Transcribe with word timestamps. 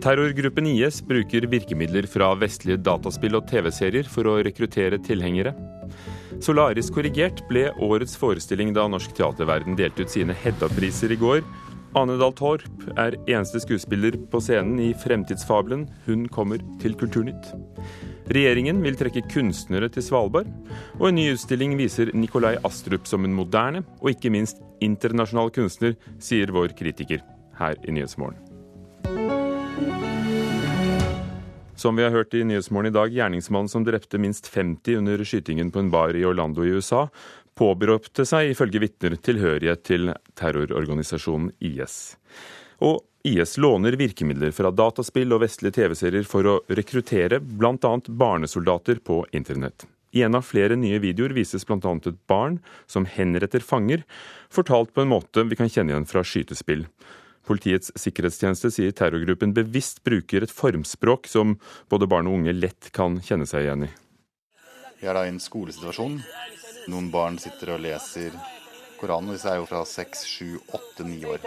Terrorgruppen 0.00 0.64
IS 0.66 1.02
bruker 1.04 1.44
virkemidler 1.52 2.06
fra 2.08 2.30
vestlige 2.40 2.80
dataspill 2.80 3.36
og 3.36 3.44
TV-serier 3.50 4.06
for 4.08 4.30
å 4.30 4.38
rekruttere 4.40 4.96
tilhengere. 5.04 5.52
Solaris 6.40 6.88
korrigert 6.94 7.42
ble 7.50 7.66
årets 7.84 8.14
forestilling 8.16 8.72
da 8.72 8.86
norsk 8.88 9.12
teaterverden 9.18 9.76
delte 9.76 10.06
ut 10.06 10.12
sine 10.12 10.32
Hedda-priser 10.32 11.12
i 11.12 11.18
går. 11.20 11.42
Ane 12.00 12.16
Dahl 12.16 12.32
Torp 12.38 12.86
er 12.94 13.18
eneste 13.26 13.60
skuespiller 13.60 14.16
på 14.32 14.40
scenen 14.40 14.78
i 14.80 14.94
Fremtidsfabelen. 14.96 15.84
Hun 16.06 16.24
kommer 16.32 16.62
til 16.80 16.96
Kulturnytt. 16.96 17.50
Regjeringen 18.30 18.80
vil 18.80 18.96
trekke 18.96 19.26
kunstnere 19.28 19.90
til 19.92 20.06
Svalbard, 20.06 20.48
og 20.96 21.08
en 21.10 21.18
ny 21.18 21.26
utstilling 21.34 21.74
viser 21.76 22.14
Nikolai 22.14 22.54
Astrup 22.64 23.10
som 23.10 23.26
en 23.26 23.34
moderne 23.36 23.82
og 23.98 24.14
ikke 24.14 24.32
minst 24.32 24.62
internasjonal 24.80 25.52
kunstner, 25.52 25.98
sier 26.22 26.54
vår 26.54 26.72
kritiker 26.78 27.26
her 27.58 27.76
i 27.84 27.98
Nyhetsmorgen. 27.98 29.39
Som 31.80 31.96
vi 31.96 32.02
har 32.02 32.10
hørt 32.10 32.34
i 32.34 32.42
Nyhetsmorgen 32.44 32.90
i 32.90 32.92
dag, 32.92 33.08
gjerningsmannen 33.08 33.68
som 33.72 33.84
drepte 33.86 34.18
minst 34.20 34.46
50 34.52 34.98
under 34.98 35.22
skytingen 35.24 35.70
på 35.72 35.80
en 35.80 35.88
bar 35.90 36.12
i 36.12 36.24
Orlando 36.28 36.60
i 36.60 36.74
USA, 36.76 37.06
påberopte 37.56 38.26
seg 38.28 38.50
ifølge 38.50 38.82
vitner 38.82 39.14
tilhørighet 39.16 39.80
til 39.88 40.10
terrororganisasjonen 40.36 41.54
IS. 41.64 41.94
Og 42.84 43.00
IS 43.24 43.56
låner 43.64 43.96
virkemidler 43.96 44.52
fra 44.52 44.68
dataspill 44.76 45.32
og 45.32 45.40
vestlige 45.46 45.78
TV-serier 45.78 46.28
for 46.28 46.50
å 46.52 46.58
rekruttere 46.68 47.40
bl.a. 47.40 47.94
barnesoldater 48.04 49.00
på 49.00 49.22
internett. 49.32 49.86
I 50.12 50.26
en 50.28 50.36
av 50.36 50.44
flere 50.44 50.76
nye 50.76 51.00
videoer 51.00 51.32
vises 51.32 51.64
bl.a. 51.64 51.94
et 51.96 52.20
barn 52.28 52.60
som 52.92 53.08
henretter 53.08 53.64
fanger, 53.64 54.04
fortalt 54.52 54.92
på 54.92 55.06
en 55.06 55.14
måte 55.16 55.48
vi 55.48 55.56
kan 55.56 55.72
kjenne 55.72 55.96
igjen 55.96 56.10
fra 56.12 56.26
skytespill. 56.28 56.84
Politiets 57.48 57.92
sikkerhetstjeneste 57.98 58.70
sier 58.74 58.92
terrorgruppen 58.96 59.54
bevisst 59.56 60.02
bruker 60.06 60.44
et 60.44 60.52
formspråk 60.52 61.28
som 61.30 61.56
både 61.90 62.08
barn 62.10 62.28
og 62.28 62.40
unge 62.40 62.54
lett 62.54 62.90
kan 62.96 63.18
kjenne 63.24 63.48
seg 63.48 63.66
igjen 63.66 63.86
i. 63.88 63.90
Vi 65.00 65.08
er 65.08 65.16
da 65.16 65.24
i 65.24 65.32
en 65.32 65.40
skolesituasjon. 65.40 66.18
Noen 66.92 67.08
barn 67.12 67.38
sitter 67.40 67.74
og 67.76 67.80
leser 67.84 68.34
Koranen. 69.00 69.32
Disse 69.32 69.48
er 69.48 69.60
jo 69.62 69.68
fra 69.68 69.80
seks, 69.88 70.26
sju, 70.28 70.58
åtte, 70.76 71.06
ni 71.08 71.22
år. 71.24 71.40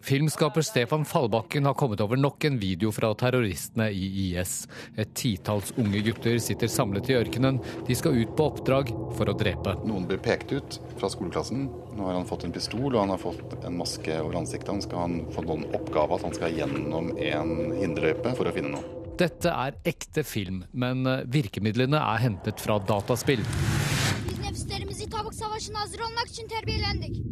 Filmskaper 0.00 0.62
Stefan 0.62 1.04
Fallbakken 1.04 1.66
har 1.68 1.74
kommet 1.74 2.00
over 2.00 2.16
nok 2.16 2.44
en 2.44 2.58
video 2.58 2.92
fra 2.92 3.10
terroristene 3.14 3.90
i 3.92 4.08
IS. 4.24 4.54
Et 4.96 5.12
titalls 5.14 5.74
unge 5.76 6.00
gutter 6.06 6.38
sitter 6.40 6.70
samlet 6.72 7.10
i 7.12 7.18
ørkenen. 7.18 7.60
De 7.86 7.96
skal 7.98 8.16
ut 8.16 8.32
på 8.36 8.48
oppdrag 8.48 8.92
for 9.18 9.28
å 9.28 9.36
drepe. 9.36 9.76
Noen 9.84 10.08
blir 10.08 10.22
pekt 10.24 10.56
ut 10.56 10.80
fra 10.96 11.12
skoleklassen. 11.12 11.68
Nå 11.94 12.08
har 12.08 12.16
han 12.16 12.28
fått 12.28 12.48
en 12.48 12.56
pistol 12.56 12.88
og 12.88 13.00
han 13.02 13.12
har 13.12 13.20
fått 13.20 13.56
en 13.60 13.78
maske 13.78 14.18
over 14.22 14.40
ansiktet. 14.40 14.72
Han 14.72 14.84
skal 14.84 15.20
få 15.36 15.44
noen 15.44 15.68
oppgave 15.76 16.16
at 16.16 16.24
han 16.24 16.36
skal 16.36 16.56
gjennom 16.56 17.12
en 17.20 17.56
hinderløype 17.76 18.36
for 18.38 18.48
å 18.48 18.56
finne 18.56 18.78
noe. 18.78 19.00
Dette 19.14 19.46
er 19.46 19.76
ekte 19.86 20.24
film, 20.26 20.64
men 20.72 21.06
eh, 21.06 21.22
virkemidlene 21.30 22.00
er 22.00 22.22
hentet 22.24 22.62
fra 22.62 22.80
dataspill. 22.82 23.44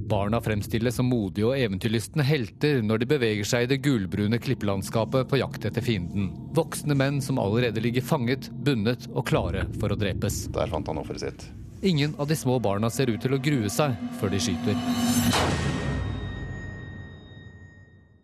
Barna 0.09 0.41
fremstilles 0.41 0.97
som 0.97 1.09
modige 1.09 1.47
og 1.49 1.57
eventyrlystne 1.59 2.25
helter 2.25 2.83
når 2.85 3.03
de 3.03 3.09
beveger 3.11 3.49
seg 3.49 3.65
i 3.67 3.71
det 3.73 3.81
gulbrune 3.85 4.39
klippelandskapet 4.41 5.29
på 5.29 5.41
jakt 5.41 5.67
etter 5.69 5.85
fienden. 5.85 6.31
Voksne 6.57 6.97
menn 6.97 7.21
som 7.25 7.41
allerede 7.43 7.83
ligger 7.85 8.05
fanget, 8.05 8.49
bundet 8.65 9.09
og 9.13 9.27
klare 9.29 9.67
for 9.81 9.93
å 9.93 9.99
drepes. 9.99 10.47
Der 10.55 10.73
fant 10.73 10.89
han 10.89 11.01
offeret 11.03 11.25
sitt. 11.27 11.45
Ingen 11.83 12.15
av 12.19 12.31
de 12.31 12.37
små 12.39 12.59
barna 12.63 12.91
ser 12.91 13.11
ut 13.11 13.21
til 13.25 13.35
å 13.35 13.41
grue 13.43 13.71
seg 13.73 13.97
før 14.21 14.31
de 14.33 14.41
skyter. 14.41 14.79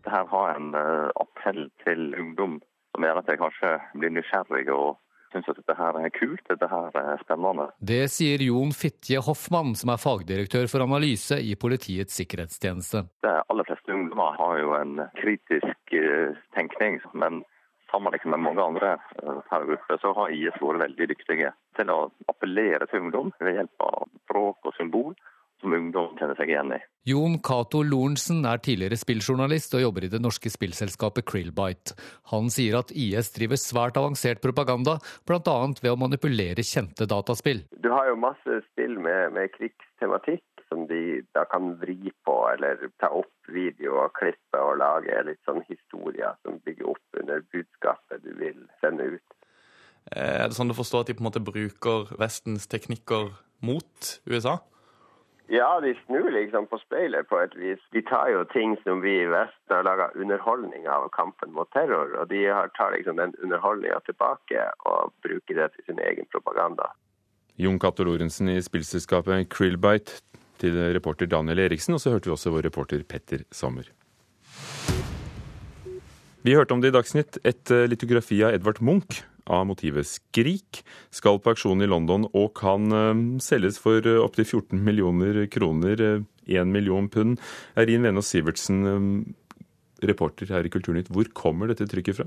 Dette 0.05 0.23
har 0.31 0.55
en 0.55 0.71
uh, 0.73 1.11
appell 1.21 1.67
til 1.83 2.15
ungdom 2.17 2.57
som 2.95 3.05
gjør 3.05 3.19
at 3.21 3.29
jeg 3.29 3.41
kanskje 3.41 3.75
blir 3.99 4.13
nysgjerrig 4.15 4.65
og 4.73 4.97
syns 5.33 5.49
at 5.51 5.59
dette 5.59 5.75
her 5.77 5.99
er 5.99 6.11
kult, 6.15 6.43
dette 6.49 6.69
her 6.71 6.97
er 7.01 7.21
spennende. 7.23 7.69
Det 7.79 8.01
sier 8.13 8.41
Jon 8.43 8.73
Fitje 8.75 9.21
Hoffmann, 9.25 9.75
som 9.79 9.93
er 9.93 10.01
fagdirektør 10.01 10.67
for 10.71 10.85
analyse 10.85 11.39
i 11.41 11.55
Politiets 11.59 12.17
sikkerhetstjeneste. 12.19 13.05
De 13.25 13.35
aller 13.39 13.69
fleste 13.69 13.95
ungdommer 13.95 14.37
har 14.39 14.59
jo 14.61 14.75
en 14.77 14.99
kritisk 15.19 15.95
uh, 15.95 16.37
tenkning, 16.57 16.99
men 17.13 17.43
sammenlignet 17.91 18.29
med 18.35 18.45
mange 18.45 18.61
andre 18.61 18.95
terrorgrupper, 19.49 19.97
så 20.01 20.13
har 20.17 20.33
IS 20.35 20.57
vært 20.61 20.83
veldig 20.85 21.09
dyktige 21.13 21.51
til 21.77 21.91
å 21.93 21.99
appellere 22.29 22.85
til 22.89 23.05
ungdom 23.05 23.33
ved 23.41 23.57
hjelp 23.57 23.85
av 23.85 24.07
språk 24.25 24.69
og 24.69 24.75
symbol 24.77 25.15
som 25.61 25.73
ungdom 25.75 26.15
kjenner 26.19 26.37
seg 26.39 26.51
igjen 26.51 26.73
i. 26.75 26.79
Jon 27.09 27.39
Cato 27.43 27.81
Lorentzen 27.85 28.43
er 28.47 28.61
tidligere 28.63 28.99
spilljournalist 28.99 29.73
og 29.77 29.83
jobber 29.85 30.05
i 30.05 30.11
det 30.11 30.21
norske 30.21 30.51
spillselskapet 30.51 31.25
Krillbite. 31.29 31.95
Han 32.33 32.51
sier 32.53 32.79
at 32.81 32.93
IS 32.93 33.31
driver 33.35 33.59
svært 33.59 33.99
avansert 33.99 34.43
propaganda, 34.43 34.97
bl.a. 35.27 35.57
ved 35.81 35.91
å 35.91 35.99
manipulere 35.99 36.65
kjente 36.65 37.07
dataspill. 37.09 37.63
Du 37.83 37.89
har 37.93 38.11
jo 38.11 38.19
masse 38.19 38.61
spill 38.71 38.99
med, 39.01 39.33
med 39.35 39.51
krigstematikk 39.55 40.45
som 40.69 40.85
de 40.87 41.21
da 41.33 41.45
kan 41.49 41.73
vri 41.81 42.11
på, 42.25 42.35
eller 42.53 42.83
ta 43.01 43.09
opp 43.17 43.49
video 43.49 43.97
og 44.03 44.13
klippe 44.19 44.61
og 44.61 44.77
lage 44.81 45.17
litt 45.25 45.41
sånn 45.49 45.63
historier 45.65 46.37
som 46.45 46.59
bygger 46.65 46.91
opp 46.93 47.21
under 47.21 47.41
budskapet 47.49 48.21
du 48.25 48.35
vil 48.37 48.61
sende 48.83 49.15
ut. 49.15 49.37
Er 50.13 50.47
det 50.47 50.57
sånn 50.57 50.69
du 50.69 50.77
forstår 50.77 51.03
at 51.03 51.09
de 51.09 51.17
på 51.17 51.23
en 51.23 51.29
måte 51.29 51.43
bruker 51.43 52.13
Vestens 52.21 52.69
teknikker 52.69 53.33
mot 53.65 54.11
USA? 54.29 54.59
Ja, 55.51 55.79
de 55.81 55.95
snur 56.05 56.29
liksom 56.31 56.67
på 56.69 56.77
speilet 56.77 57.25
på 57.29 57.39
et 57.41 57.55
vis. 57.57 57.81
De 57.89 58.03
tar 58.05 58.29
jo 58.29 58.43
ting 58.53 58.75
som 58.83 58.99
vi 59.01 59.15
i 59.23 59.29
Vesten 59.31 59.73
har 59.73 59.87
laga 59.87 60.11
underholdning 60.13 60.85
av 60.85 61.07
kampen 61.15 61.55
mot 61.55 61.69
terror, 61.73 62.11
og 62.21 62.29
de 62.29 62.43
tar 62.77 62.93
liksom 62.93 63.17
den 63.17 63.33
underholdninga 63.41 63.97
tilbake 64.05 64.67
og 64.85 65.09
bruker 65.25 65.57
det 65.57 65.71
til 65.73 65.87
sin 65.87 66.01
egen 66.05 66.29
propaganda. 66.29 66.91
Jon 67.57 67.79
Cato 67.81 68.05
Lorentzen 68.05 68.51
i 68.53 68.61
spillselskapet 68.61 69.49
Krillbite 69.49 70.21
til 70.61 70.77
reporter 70.93 71.25
Daniel 71.25 71.65
Eriksen, 71.65 71.97
og 71.97 72.03
så 72.03 72.13
hørte 72.13 72.29
vi 72.29 72.35
også 72.37 72.53
vår 72.53 72.69
reporter 72.69 73.01
Petter 73.01 73.41
Sommer. 73.49 73.89
Vi 76.45 76.53
hørte 76.53 76.77
om 76.77 76.85
det 76.85 76.93
i 76.93 76.97
Dagsnytt, 76.99 77.41
et 77.41 77.73
litografi 77.89 78.37
av 78.45 78.53
Edvard 78.53 78.85
Munch 78.85 79.23
av 79.47 79.67
motivet 79.69 80.07
Skrik 80.07 80.81
skal 81.15 81.39
på 81.39 81.53
auksjon 81.53 81.83
i 81.83 81.89
London 81.89 82.27
og 82.31 82.51
kan 82.59 82.89
uh, 82.93 83.13
selges 83.43 83.79
for 83.81 84.03
uh, 84.05 84.21
opptil 84.25 84.47
14 84.47 84.81
millioner 84.83 85.45
kroner, 85.51 86.01
uh, 86.01 86.25
1 86.49 86.73
million 86.73 87.09
pund. 87.11 87.37
Eirin 87.77 88.05
Venås 88.07 88.31
Sivertsen, 88.33 88.81
reporter 90.01 90.49
her 90.49 90.65
i 90.65 90.71
Kulturnytt, 90.73 91.11
hvor 91.13 91.27
kommer 91.37 91.69
dette 91.69 91.85
trykket 91.91 92.17
fra? 92.17 92.25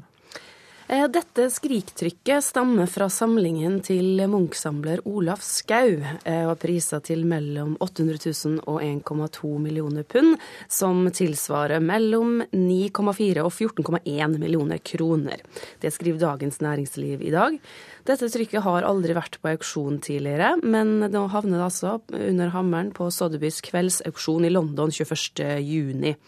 Dette 0.89 1.47
skriktrykket 1.51 2.45
stammer 2.45 2.89
fra 2.91 3.07
samlingen 3.09 3.79
til 3.87 4.19
Munch-samler 4.29 5.01
Olaf 5.09 5.41
Skau, 5.47 5.95
og 6.27 6.55
priser 6.61 7.01
til 7.07 7.23
mellom 7.29 7.77
800 7.81 8.19
000 8.27 8.59
og 8.69 8.83
1,2 8.83 9.53
millioner 9.63 10.05
pund, 10.05 10.35
som 10.69 11.07
tilsvarer 11.15 11.81
mellom 11.81 12.43
9,4 12.51 13.45
og 13.47 13.53
14,1 13.55 14.37
millioner 14.37 14.83
kroner. 14.85 15.41
Det 15.81 15.93
skriver 15.95 16.21
Dagens 16.21 16.61
Næringsliv 16.61 17.23
i 17.23 17.33
dag. 17.35 17.61
Dette 18.09 18.29
trykket 18.35 18.67
har 18.67 18.89
aldri 18.89 19.15
vært 19.17 19.39
på 19.41 19.53
auksjon 19.53 20.01
tidligere, 20.03 20.57
men 20.63 20.99
nå 21.13 21.29
havner 21.33 21.61
det 21.61 21.69
altså 21.69 22.01
under 22.11 22.53
hammeren 22.53 22.91
på 22.97 23.07
Sotheby's 23.15 23.63
kveldsauksjon 23.65 24.51
i 24.51 24.53
London 24.53 24.91
21.6. 24.91 26.27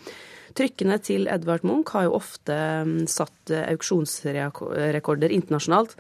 Trykkene 0.55 1.01
til 1.03 1.27
Edvard 1.27 1.65
Munch 1.67 1.91
har 1.97 2.07
jo 2.07 2.15
ofte 2.15 2.55
mm, 2.87 3.09
satt 3.11 3.51
auksjonsrekorder 3.59 5.35
internasjonalt. 5.35 5.97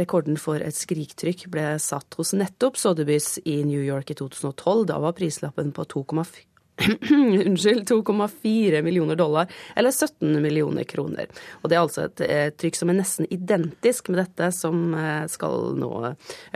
Rekorden 0.00 0.36
for 0.40 0.60
et 0.60 0.76
skriktrykk 0.76 1.46
ble 1.52 1.64
satt 1.80 2.18
hos 2.20 2.34
nettopp 2.36 2.76
Sotheby's 2.80 3.38
i 3.48 3.62
New 3.64 3.80
York 3.80 4.12
i 4.12 4.18
2012. 4.20 4.84
Da 4.92 5.00
var 5.00 5.16
prislappen 5.16 5.72
på 5.76 5.88
2,4 5.96 6.46
Unnskyld, 7.46 7.88
2,4 7.88 8.82
millioner 8.82 9.16
dollar, 9.16 9.50
eller 9.76 9.90
17 9.90 10.42
millioner 10.42 10.84
kroner. 10.84 11.26
Og 11.60 11.68
Det 11.68 11.76
er 11.76 11.80
altså 11.80 12.06
et, 12.06 12.22
et 12.24 12.56
trykk 12.56 12.78
som 12.78 12.92
er 12.92 12.96
nesten 13.00 13.28
identisk 13.28 14.08
med 14.08 14.22
dette 14.22 14.48
som 14.56 14.94
skal 15.28 15.74
nå 15.80 15.90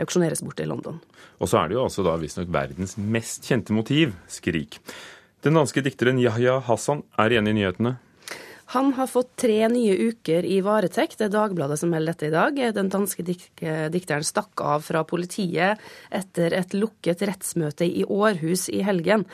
auksjoneres 0.01 0.41
bort 0.45 0.63
i 0.63 0.69
London. 0.69 0.97
Og 1.37 1.51
så 1.51 1.61
er 1.61 1.69
det 1.69 1.77
jo 1.77 1.83
altså 1.83 2.05
da 2.05 2.15
visstnok 2.17 2.49
verdens 2.53 2.95
mest 2.97 3.45
kjente 3.45 3.75
motiv, 3.75 4.15
skrik. 4.31 4.79
Den 5.45 5.53
danske 5.53 5.83
dikteren 5.85 6.17
Yahya 6.17 6.55
Hassan 6.65 7.03
er 7.21 7.29
igjen 7.29 7.45
i 7.45 7.51
nyhetene. 7.53 7.91
Han 8.73 8.87
har 8.97 9.05
fått 9.05 9.35
tre 9.37 9.59
nye 9.69 9.93
uker 10.07 10.41
i 10.41 10.55
varetekt. 10.65 11.19
Det 11.19 11.27
er 11.27 11.35
Dagbladet 11.35 11.77
som 11.77 11.91
melder 11.93 12.15
dette 12.15 12.31
i 12.31 12.33
dag. 12.33 12.57
Den 12.73 12.89
danske 12.89 13.21
dikteren 13.21 14.25
stakk 14.25 14.63
av 14.65 14.81
fra 14.87 15.03
politiet 15.05 15.77
etter 16.09 16.55
et 16.57 16.73
lukket 16.73 17.21
rettsmøte 17.29 17.85
i 17.85 18.01
Århus 18.09 18.65
i 18.73 18.81
helgen, 18.87 19.27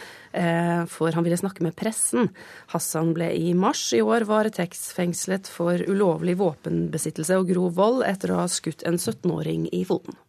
for 0.92 1.16
han 1.16 1.24
ville 1.24 1.40
snakke 1.40 1.63
med 1.63 1.78
pressen. 1.80 2.28
Hassan 2.75 3.16
ble 3.16 3.31
i 3.31 3.56
mars 3.56 3.86
i 3.96 4.04
år 4.04 4.28
varetektsfengslet 4.28 5.48
for 5.48 5.80
ulovlig 5.88 6.36
våpenbesittelse 6.44 7.40
og 7.40 7.56
grov 7.56 7.80
vold 7.80 8.04
etter 8.04 8.36
å 8.36 8.44
ha 8.44 8.52
skutt 8.52 8.84
en 8.84 9.00
17-åring 9.00 9.69
i 9.72 9.86
foten. 9.88 10.19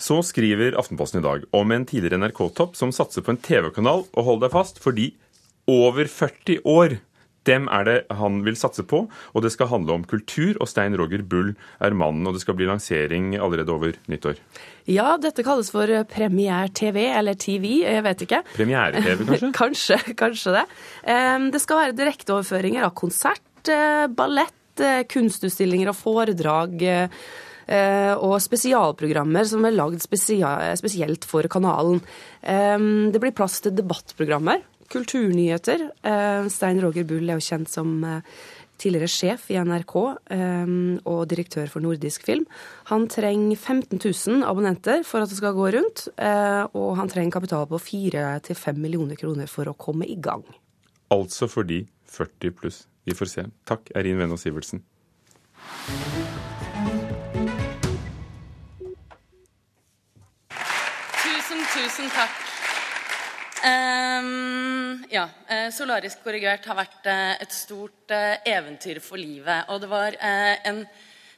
Så 0.00 0.22
skriver 0.24 0.80
Aftenposten 0.80 1.20
i 1.20 1.24
dag 1.24 1.44
om 1.56 1.70
en 1.72 1.86
tidligere 1.88 2.24
NRK-topp 2.24 2.74
som 2.76 2.88
satser 2.92 3.24
på 3.24 3.32
en 3.32 3.40
TV-kanal, 3.40 4.08
og 4.12 4.26
hold 4.26 4.42
deg 4.44 4.52
fast, 4.52 4.80
fordi 4.80 5.12
over 5.66 6.08
40 6.10 6.62
år 6.64 6.98
Dem 7.46 7.68
er 7.70 7.86
det 7.86 7.96
han 8.18 8.40
vil 8.46 8.56
satse 8.58 8.82
på, 8.88 9.04
og 9.06 9.44
det 9.44 9.52
skal 9.54 9.70
handle 9.70 9.94
om 9.96 10.04
kultur, 10.08 10.56
og 10.58 10.68
Stein 10.70 10.96
Roger 10.98 11.22
Bull 11.22 11.52
er 11.82 11.94
mannen, 11.94 12.26
og 12.26 12.34
det 12.34 12.42
skal 12.42 12.56
bli 12.58 12.66
lansering 12.68 13.36
allerede 13.38 13.72
over 13.72 13.94
nyttår. 14.10 14.40
Ja, 14.90 15.14
dette 15.22 15.44
kalles 15.46 15.70
for 15.74 15.90
premiere-TV, 16.10 17.00
eller 17.12 17.38
TV, 17.38 17.68
jeg 17.84 18.04
vet 18.06 18.26
ikke. 18.26 18.42
Premiere-TV, 18.56 19.24
kanskje? 19.30 19.52
kanskje, 19.60 20.00
kanskje 20.18 20.58
det. 20.58 20.66
Det 21.54 21.62
skal 21.62 21.82
være 21.84 21.98
direkteoverføringer 22.02 22.86
av 22.86 22.94
konsert, 22.98 23.70
eh, 23.70 24.06
ballett, 24.10 24.82
eh, 24.82 25.04
kunstutstillinger 25.10 25.94
og 25.94 25.98
foredrag 25.98 26.82
eh, 26.82 28.14
og 28.14 28.38
spesialprogrammer 28.42 29.46
som 29.46 29.64
er 29.66 29.74
lagd 29.74 30.02
spesielt 30.02 31.26
for 31.26 31.46
kanalen. 31.50 31.98
Det 32.46 33.18
blir 33.18 33.34
plass 33.34 33.56
til 33.64 33.74
debattprogrammer 33.74 34.62
kulturnyheter. 34.92 35.90
Eh, 36.02 36.46
Stein 36.52 36.80
Roger 36.82 37.06
Bull 37.08 37.28
er 37.28 37.40
jo 37.40 37.46
kjent 37.46 37.70
som 37.70 37.92
eh, 38.04 38.36
tidligere 38.80 39.08
sjef 39.08 39.46
i 39.50 39.58
NRK 39.60 39.94
eh, 40.36 40.72
og 41.08 41.22
direktør 41.30 41.70
for 41.72 41.84
Nordisk 41.84 42.26
Film. 42.28 42.44
Han 42.92 43.08
trenger 43.12 43.56
15 43.56 44.00
000 44.00 44.44
abonnenter 44.48 45.04
for 45.06 45.24
at 45.24 45.32
det 45.32 45.38
skal 45.40 45.56
gå 45.56 45.70
rundt, 45.74 46.06
og 46.76 46.90
han 47.00 47.10
trenger 47.10 47.38
kapital 47.38 47.66
på 47.70 47.80
4-5 47.82 48.78
millioner 48.78 49.18
kroner 49.18 49.50
for 49.50 49.68
å 49.68 49.76
komme 49.78 50.06
i 50.06 50.18
gang. 50.20 50.44
Altså 51.10 51.48
for 51.50 51.66
de 51.66 51.84
40 52.10 52.54
pluss. 52.58 52.84
Vi 53.06 53.14
får 53.14 53.30
se. 53.30 53.46
Takk, 53.66 53.90
Erin 53.94 54.18
Venås 54.18 54.42
Sivertsen. 54.42 54.82
Tusen, 61.22 61.62
tusen 61.74 62.10
takk. 62.10 62.55
Um, 63.64 65.04
ja. 65.08 65.28
Eh, 65.48 65.70
Solarisk 65.72 66.20
korrigert 66.24 66.66
har 66.68 66.76
vært 66.76 67.06
uh, 67.08 67.34
et 67.40 67.52
stort 67.54 68.12
uh, 68.12 68.36
eventyr 68.44 69.00
for 69.00 69.16
livet. 69.16 69.70
Og 69.72 69.80
det 69.80 69.90
var 69.90 70.16
en 70.20 70.86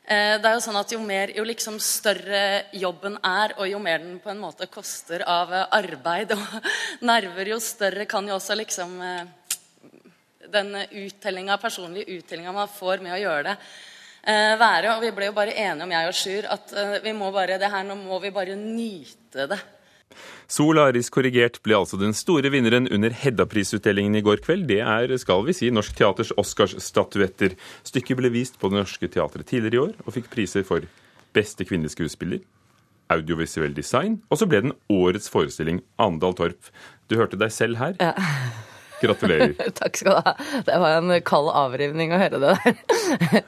Det 0.09 0.41
er 0.41 0.55
jo 0.57 0.61
sånn 0.65 0.79
at 0.81 0.93
jo 0.95 1.03
mer, 1.05 1.29
jo 1.37 1.43
liksom 1.45 1.75
større 1.85 2.71
jobben 2.73 3.19
er, 3.21 3.53
og 3.61 3.69
jo 3.69 3.77
mer 3.77 3.99
den 4.01 4.15
på 4.25 4.31
en 4.33 4.41
måte 4.41 4.65
koster 4.73 5.21
av 5.21 5.53
arbeid 5.53 6.33
og 6.33 6.47
nerver, 7.11 7.51
jo 7.53 7.59
større 7.61 8.07
kan 8.09 8.25
jo 8.25 8.39
også 8.39 8.57
liksom 8.57 8.95
den 10.49 10.79
uttellinga, 10.81 11.59
personlige 11.61 12.17
uttellinga 12.17 12.57
man 12.57 12.73
får 12.73 13.05
med 13.05 13.19
å 13.19 13.21
gjøre 13.21 13.51
det, 13.51 13.57
være. 14.65 14.95
Og 14.95 15.05
vi 15.05 15.13
ble 15.13 15.29
jo 15.29 15.37
bare 15.37 15.53
enige 15.53 15.85
om, 15.85 15.93
jeg 15.93 16.09
og 16.09 16.17
Sjur, 16.23 16.49
at 16.57 16.73
vi 17.05 17.13
må 17.13 17.29
bare 17.37 17.61
det 17.61 17.69
her, 17.69 17.85
nå 17.85 18.01
må 18.01 18.17
vi 18.25 18.33
bare 18.33 18.57
nyte 18.57 19.45
det. 19.53 19.61
Solaris 20.49 21.11
korrigert 21.13 21.59
ble 21.61 21.77
altså 21.77 21.99
den 22.01 22.15
store 22.17 22.49
vinneren 22.53 22.87
under 22.95 23.13
Hedda-prisutdelingen 23.13 24.17
i 24.17 24.23
går 24.25 24.41
kveld. 24.47 24.65
Det 24.71 24.79
er, 24.81 25.13
skal 25.21 25.43
vi 25.45 25.55
si, 25.57 25.69
Norsk 25.69 25.99
Teaters 25.99 26.33
Oscars-statuetter. 26.41 27.57
Stykket 27.85 28.17
ble 28.17 28.31
vist 28.33 28.57
på 28.61 28.71
Det 28.73 28.81
Norske 28.81 29.11
Teatret 29.13 29.45
tidligere 29.51 29.77
i 29.77 29.83
år 29.83 30.07
og 30.07 30.17
fikk 30.17 30.31
priser 30.33 30.65
for 30.65 30.87
beste 31.37 31.67
kvinnelige 31.69 31.93
skuespiller, 31.99 32.41
audiovisuell 33.13 33.77
design, 33.77 34.23
og 34.33 34.41
så 34.41 34.49
ble 34.49 34.63
den 34.65 34.75
årets 34.89 35.29
forestilling 35.33 35.83
Andal 36.01 36.37
Torp. 36.39 36.73
Du 37.13 37.19
hørte 37.21 37.37
deg 37.41 37.53
selv 37.53 37.77
her. 37.81 38.01
Ja. 38.01 38.15
Gratulerer. 39.03 39.53
Takk 39.83 40.01
skal 40.01 40.17
du 40.17 40.31
ha. 40.31 40.35
Det 40.65 40.81
var 40.81 40.97
en 40.97 41.13
kald 41.29 41.53
avrivning 41.53 42.17
å 42.17 42.25
høre 42.25 42.41
det 42.41 42.57
der. 42.57 43.47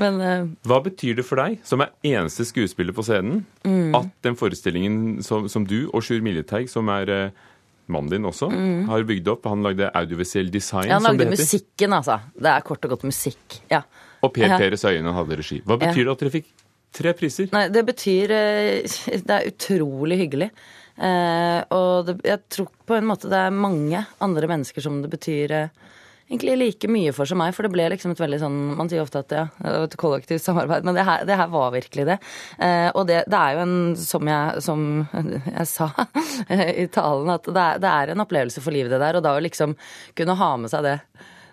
Men, 0.00 0.20
uh... 0.20 0.50
Hva 0.68 0.80
betyr 0.84 1.18
det 1.18 1.24
for 1.28 1.40
deg, 1.42 1.58
som 1.68 1.82
er 1.84 1.92
eneste 2.06 2.46
skuespiller 2.48 2.96
på 2.96 3.04
scenen, 3.06 3.42
mm. 3.66 3.94
at 3.98 4.12
den 4.24 4.38
forestillingen 4.38 5.20
som, 5.26 5.48
som, 5.52 5.66
du 5.68 5.90
og 5.90 6.04
Sjur 6.06 6.22
Miljeteig, 6.24 6.70
som 6.72 6.88
er 6.92 7.12
uh, 7.12 7.50
mannen 7.92 8.12
din 8.14 8.28
også, 8.28 8.48
mm. 8.52 8.88
har 8.88 9.04
bygd 9.08 9.28
opp 9.34 9.48
Han 9.50 9.64
lagde 9.66 9.90
audiovisuell 9.98 10.50
design, 10.52 10.88
ja, 10.88 10.98
han 10.98 11.10
lagde 11.10 11.30
musikken, 11.34 11.94
altså. 11.98 12.20
Det 12.38 12.50
er 12.54 12.66
kort 12.66 12.84
og 12.88 12.96
godt 12.96 13.06
musikk. 13.10 13.62
ja. 13.72 13.84
Og 14.22 14.30
Per 14.30 14.52
Peres 14.54 14.84
Øyene 14.86 15.10
hadde 15.16 15.36
regi. 15.40 15.56
Hva 15.66 15.74
betyr 15.80 16.04
ja. 16.04 16.06
det 16.06 16.12
at 16.12 16.20
dere 16.22 16.30
fikk 16.36 16.52
tre 16.94 17.12
priser? 17.18 17.48
Nei, 17.50 17.66
Det 17.74 17.82
betyr 17.88 18.34
uh, 18.36 19.00
Det 19.26 19.38
er 19.38 19.50
utrolig 19.50 20.20
hyggelig. 20.24 20.52
Uh, 20.92 21.60
og 21.72 22.06
det, 22.06 22.18
jeg 22.28 22.38
tror 22.52 22.68
på 22.86 22.98
en 22.98 23.08
måte 23.08 23.30
det 23.32 23.38
er 23.40 23.54
mange 23.56 24.02
andre 24.22 24.48
mennesker 24.50 24.84
som 24.84 25.00
det 25.02 25.10
betyr 25.10 25.54
uh, 25.56 25.92
egentlig 26.32 26.56
like 26.58 26.90
mye 26.90 27.12
for 27.14 27.28
som 27.28 27.40
meg, 27.40 27.52
for 27.56 27.66
det 27.66 27.72
ble 27.74 27.88
liksom 27.92 28.14
et 28.14 28.22
veldig 28.22 28.40
sånn 28.40 28.58
Man 28.78 28.90
sier 28.90 29.04
ofte 29.04 29.22
at 29.22 29.34
ja, 29.36 29.44
et 29.84 29.96
kollektivt 30.00 30.44
samarbeid, 30.44 30.86
men 30.88 30.96
det 30.96 31.04
her, 31.06 31.26
det 31.28 31.36
her 31.38 31.50
var 31.52 31.74
virkelig 31.74 32.08
det. 32.08 32.18
Eh, 32.58 32.88
og 32.90 33.06
det, 33.10 33.22
det, 33.30 33.38
er 33.38 33.56
jo 33.56 33.64
en, 33.66 33.76
som 34.00 34.32
jeg, 34.32 34.64
som 34.64 34.86
jeg 35.12 35.68
sa 35.68 35.90
i 36.84 36.88
talen, 36.92 37.34
at 37.36 37.46
det 37.48 37.66
er, 37.66 37.82
det 37.82 37.92
er, 37.92 38.14
en 38.14 38.24
opplevelse 38.24 38.64
for 38.64 38.74
livet, 38.74 38.92
det 38.94 39.02
der. 39.02 39.20
Og 39.20 39.26
da 39.26 39.36
å 39.36 39.44
liksom 39.44 39.76
kunne 40.18 40.38
ha 40.40 40.50
med 40.60 40.72
seg 40.72 40.88
det 40.88 40.96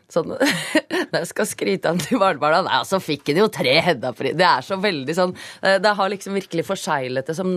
sånn 0.09 0.31
Når 1.09 1.17
jeg 1.21 1.29
skal 1.31 1.49
skryte 1.49 1.91
av 1.91 1.99
til 2.01 2.21
barnebarna 2.21 2.63
Nei, 2.65 2.79
så 2.87 2.97
fikk 3.01 3.29
han 3.29 3.43
jo 3.43 3.49
tre 3.53 3.75
Hedda-priser. 3.85 4.37
Det 4.39 4.47
er 4.47 4.65
så 4.65 4.79
veldig 4.81 5.15
sånn 5.17 5.35
eh, 5.61 5.77
Det 5.81 5.95
har 5.99 6.13
liksom 6.13 6.37
virkelig 6.37 6.65
forseglet 6.69 7.29
det 7.29 7.37
som 7.37 7.51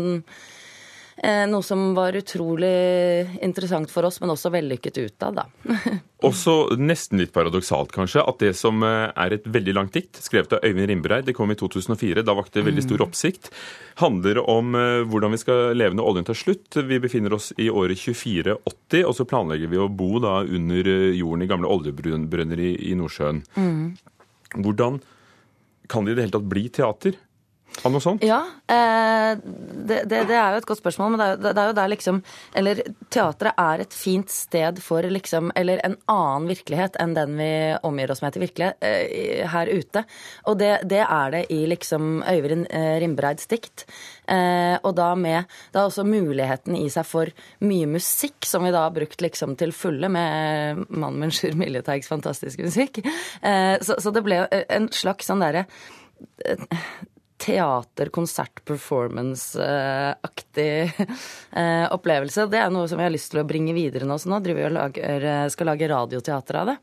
noe 1.23 1.63
som 1.63 1.93
var 1.95 2.17
utrolig 2.19 2.73
interessant 3.45 3.91
for 3.93 4.09
oss, 4.09 4.19
men 4.21 4.33
også 4.33 4.51
vellykket 4.51 4.99
utad, 4.99 5.39
da. 5.39 5.45
også 6.29 6.75
nesten 6.81 7.21
litt 7.21 7.31
paradoksalt, 7.35 7.93
kanskje, 7.95 8.25
at 8.27 8.41
det 8.43 8.53
som 8.59 8.83
eh, 8.87 9.11
er 9.11 9.37
et 9.37 9.47
veldig 9.47 9.77
langt 9.77 9.95
dikt, 9.95 10.19
skrevet 10.25 10.57
av 10.57 10.67
Øyvind 10.67 10.91
Rimbereid, 10.91 11.29
det 11.29 11.37
kom 11.39 11.55
i 11.55 11.59
2004, 11.59 12.25
da 12.27 12.35
vakte 12.35 12.59
det 12.59 12.67
veldig 12.71 12.85
stor 12.85 12.99
mm. 12.99 13.07
oppsikt, 13.07 13.51
handler 14.03 14.43
om 14.43 14.75
eh, 14.79 15.05
hvordan 15.07 15.37
vi 15.37 15.43
skal 15.45 15.79
leve 15.79 15.99
når 15.99 16.11
oljen 16.11 16.29
tar 16.29 16.39
slutt. 16.39 16.81
Vi 16.91 17.01
befinner 17.03 17.39
oss 17.39 17.53
i 17.55 17.71
året 17.71 18.03
2480, 18.03 19.07
og 19.07 19.17
så 19.19 19.29
planlegger 19.29 19.71
vi 19.71 19.83
å 19.83 19.91
bo 19.91 20.19
da 20.23 20.41
under 20.43 20.91
jorden 21.15 21.47
i 21.47 21.51
gamle 21.51 21.71
oljebrønner 21.71 22.67
i, 22.67 22.73
i 22.91 22.97
Nordsjøen. 22.99 23.45
Mm. 23.55 23.85
Hvordan 24.59 25.03
kan 25.93 26.07
det 26.07 26.15
i 26.15 26.17
det 26.17 26.27
hele 26.27 26.35
tatt 26.39 26.51
bli 26.51 26.67
teater? 26.73 27.19
Av 27.83 27.91
noe 27.93 28.03
sånt? 28.05 28.23
Ja, 28.23 28.39
eh, 28.71 29.33
det, 29.43 30.03
det, 30.07 30.21
det, 30.29 30.37
er 30.37 30.55
jo 30.55 30.61
et 30.61 30.69
godt 30.69 30.81
spørsmål. 30.83 31.15
Men 31.15 31.21
det 31.21 31.27
er, 31.27 31.35
jo, 31.35 31.43
det 31.43 31.63
er 31.63 31.71
jo 31.71 31.77
der 31.79 31.91
liksom 31.93 32.21
Eller 32.59 32.83
teatret 33.13 33.59
er 33.59 33.83
et 33.83 33.97
fint 33.97 34.31
sted 34.31 34.79
for 34.85 35.07
liksom 35.09 35.51
Eller 35.59 35.83
en 35.87 35.97
annen 36.13 36.49
virkelighet 36.53 36.99
enn 37.03 37.17
den 37.17 37.35
vi 37.41 37.51
omgir 37.83 38.13
oss 38.13 38.23
med 38.23 38.35
til 38.35 38.45
virkelighet 38.45 38.87
eh, 38.87 39.43
her 39.51 39.71
ute. 39.73 40.05
Og 40.51 40.59
det, 40.61 40.73
det, 40.91 41.03
er 41.03 41.35
det 41.35 41.43
i 41.55 41.63
liksom 41.71 42.23
Øyvind 42.29 42.69
eh, 42.71 42.97
Rimbreids 43.03 43.49
dikt. 43.51 43.87
og 44.83 44.93
da 44.97 45.09
med 45.19 45.51
Da 45.75 45.87
også 45.87 46.05
muligheten 46.07 46.77
i 46.79 46.87
seg 46.91 47.07
for 47.07 47.31
mye 47.67 47.89
musikk, 47.91 48.47
som 48.47 48.65
vi 48.65 48.71
da 48.73 48.85
har 48.87 48.95
brukt 48.95 49.21
liksom 49.21 49.57
til 49.61 49.75
fulle 49.77 50.09
med 50.13 50.85
mannen 50.89 51.19
min 51.25 51.35
Sjur 51.35 51.57
Miljøteigs 51.59 52.09
fantastiske 52.09 52.63
musikk. 52.63 53.03
så, 53.43 53.99
så 53.99 54.13
det 54.15 54.23
ble 54.25 54.45
en 54.51 54.89
slags 54.95 55.29
sånn 55.29 55.43
derre 55.43 55.67
teater, 57.43 58.07
konsert, 58.15 58.61
performance-aktig 58.65 60.93
eh, 61.51 61.87
opplevelse. 61.91 62.47
Det 62.51 62.59
er 62.61 62.71
noe 62.71 62.89
som 62.91 62.99
jeg 63.01 63.07
har 63.09 63.15
lyst 63.15 63.31
til 63.35 63.41
å 63.43 63.49
bringe 63.49 63.75
videre 63.75 64.07
nå, 64.07 64.19
så 64.21 64.29
nå 64.31 64.39
driver 64.45 64.61
vi 64.61 64.69
og 64.69 64.77
lager, 64.77 65.21
eh, 65.33 65.51
skal 65.51 65.67
lage 65.73 65.91
radioteater 65.91 66.55
av 66.61 66.67
det. 66.71 66.77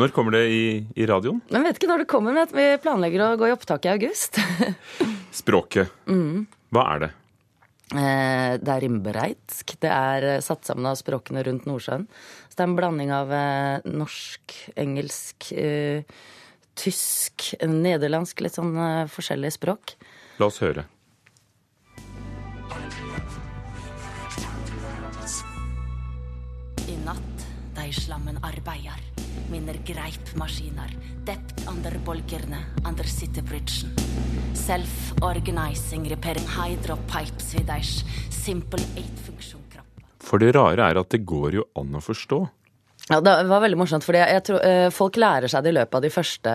Når 0.00 0.08
kommer 0.16 0.32
det 0.36 0.44
i, 0.52 0.64
i 0.96 1.06
radioen? 1.08 1.40
Jeg 1.52 1.64
vet 1.64 1.76
ikke 1.78 1.90
når 1.90 2.00
det 2.04 2.12
kommer, 2.12 2.32
men 2.36 2.46
vi 2.52 2.66
planlegger 2.84 3.20
å 3.24 3.38
gå 3.40 3.44
i 3.48 3.54
opptak 3.54 3.82
i 3.88 3.92
august. 3.92 4.32
Språket. 5.42 5.86
Mm. 6.08 6.38
Hva 6.72 6.82
er 6.94 6.98
det? 7.06 7.10
Eh, 7.92 8.52
det 8.60 8.72
er 8.72 8.84
rimbereitsk. 8.84 9.66
Det 9.80 9.92
er 9.92 10.20
satt 10.44 10.62
sammen 10.68 10.86
av 10.88 10.96
språkene 11.00 11.44
rundt 11.48 11.66
Nordsjøen. 11.68 12.04
Så 12.48 12.54
det 12.56 12.62
er 12.64 12.68
en 12.68 12.80
blanding 12.80 13.10
av 13.16 13.28
norsk, 13.88 14.42
engelsk 14.76 15.38
tysk, 16.78 17.52
nederlandsk, 17.62 18.42
litt 18.44 18.56
sånn 18.58 18.74
uh, 18.76 19.04
forskjellige 19.10 19.56
språk. 19.58 19.94
La 20.40 20.48
oss 20.48 20.60
høre. 20.62 20.86
I 26.88 26.96
natt, 27.04 27.46
de 27.76 27.88
slammen 27.96 28.40
arbeider, 28.44 29.00
minner 29.52 29.78
greipmaskiner, 29.86 30.94
dept 31.28 31.66
under 31.70 31.96
bolgerne, 32.06 32.62
under 32.88 33.08
sittebridgen. 33.08 33.92
Self-organizing, 34.62 36.08
repairing 36.12 36.48
hydropipes 36.56 37.54
with 37.58 38.02
simple 38.30 38.82
eight-funksjon 38.96 39.62
For 40.22 40.38
det 40.38 40.54
rare 40.54 40.86
er 40.88 40.98
at 41.00 41.10
det 41.12 41.24
går 41.26 41.58
jo 41.58 41.64
an 41.76 41.98
å 41.98 42.00
forstå. 42.00 42.38
Ja, 43.10 43.20
Det 43.20 43.38
var 43.50 43.64
veldig 43.64 43.80
morsomt, 43.80 44.06
fordi 44.06 44.22
jeg 44.22 44.44
tror 44.46 44.62
eh, 44.66 44.90
folk 44.94 45.18
lærer 45.18 45.50
seg 45.50 45.64
det 45.64 45.72
i 45.72 45.80
løpet 45.80 45.98
av 45.98 46.04
de 46.04 46.10
første 46.12 46.52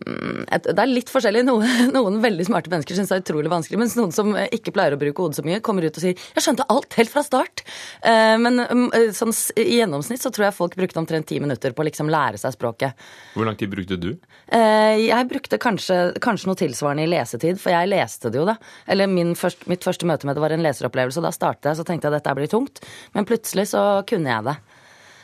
mm, 0.00 0.40
det 0.50 0.74
er 0.74 0.90
litt 0.90 1.10
forskjellig. 1.12 1.44
Noen, 1.46 1.92
noen 1.96 2.18
veldig 2.22 2.48
smarte 2.48 2.72
mennesker 2.72 2.98
syns 2.98 3.12
det 3.12 3.18
er 3.20 3.22
utrolig 3.22 3.52
vanskelig, 3.52 3.78
mens 3.78 3.94
noen 3.98 4.14
som 4.14 4.32
ikke 4.42 4.72
pleier 4.74 4.96
å 4.96 4.98
bruke 4.98 5.22
hodet 5.22 5.38
så 5.38 5.44
mye, 5.46 5.60
kommer 5.62 5.86
ut 5.86 5.94
og 5.94 6.02
sier 6.02 6.16
'jeg 6.18 6.42
skjønte 6.42 6.66
alt 6.74 6.96
helt 6.98 7.12
fra 7.12 7.22
start'. 7.26 7.62
Eh, 8.02 8.36
men 8.42 8.58
mm, 8.64 8.88
eh, 8.96 9.12
sånn, 9.14 9.30
i 9.54 9.78
gjennomsnitt 9.78 10.24
så 10.24 10.32
tror 10.34 10.48
jeg 10.48 10.56
folk 10.56 10.74
brukte 10.80 10.98
omtrent 10.98 11.30
ti 11.30 11.38
minutter 11.38 11.76
på 11.76 11.84
å 11.84 11.86
liksom 11.86 12.10
lære 12.10 12.40
seg 12.42 12.56
språket. 12.56 13.06
Hvor 13.36 13.46
lang 13.46 13.60
tid 13.60 13.70
brukte 13.70 14.00
du? 14.00 14.10
Jeg 14.50 15.28
brukte 15.30 15.60
kanskje, 15.62 16.18
kanskje 16.18 16.50
noe 16.50 16.58
tilsvarende 16.58 17.06
i 17.06 17.12
lesetid, 17.12 17.60
for 17.62 17.70
jeg 17.70 17.86
leste 17.86 18.32
det 18.34 18.40
jo 18.40 18.48
da. 18.48 18.56
Eller 18.90 19.06
først, 19.38 19.62
mitt 19.70 19.86
første 19.86 20.08
møte 20.10 20.26
med 20.26 20.34
det 20.34 20.42
var 20.42 20.50
en 20.50 20.64
leseropplevelse, 20.64 21.22
og 21.22 21.28
da 21.28 21.30
startet 21.30 21.70
jeg 21.70 21.78
så 21.78 21.86
tenkte 21.86 22.08
jeg 22.08 22.16
at 22.16 22.18
dette 22.18 22.34
blir 22.34 22.50
tungt. 22.50 22.82
Men 23.14 23.28
plutselig 23.30 23.70
så 23.70 24.02
kunne 24.10 24.26
jeg 24.26 24.48
det. 24.50 24.58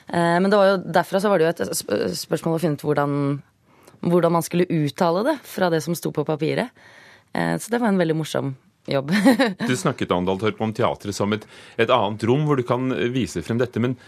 Eh, 0.08 0.36
men 0.40 0.50
det 0.50 0.58
var 0.58 0.70
jo, 0.70 0.76
derfra 0.98 1.20
så 1.22 1.32
var 1.32 1.40
det 1.40 1.48
jo 1.48 1.54
et 1.54 2.18
spørsmål 2.18 2.58
å 2.58 2.62
finne 2.62 2.78
ut 2.78 2.84
hvordan, 2.86 3.16
hvordan 4.06 4.36
man 4.36 4.46
skulle 4.46 4.68
uttale 4.70 5.24
det 5.26 5.38
fra 5.46 5.70
det 5.72 5.82
som 5.84 5.96
sto 5.98 6.12
på 6.14 6.26
papiret. 6.26 6.70
Eh, 7.32 7.56
så 7.58 7.72
det 7.72 7.82
var 7.82 7.90
en 7.90 8.00
veldig 8.00 8.18
morsom 8.18 8.54
jobb. 8.90 9.10
du 9.66 9.74
snakket 9.76 10.14
Andal 10.14 10.38
Torp, 10.40 10.62
om 10.62 10.74
teatret 10.74 11.16
som 11.16 11.34
et, 11.34 11.46
et, 11.76 11.90
annet 11.90 12.22
rom 12.28 12.46
hvor 12.46 12.58
du 12.58 12.66
kan 12.66 12.92
vise 13.12 13.42
frem 13.46 13.58
dette. 13.62 13.82
Men 13.82 13.98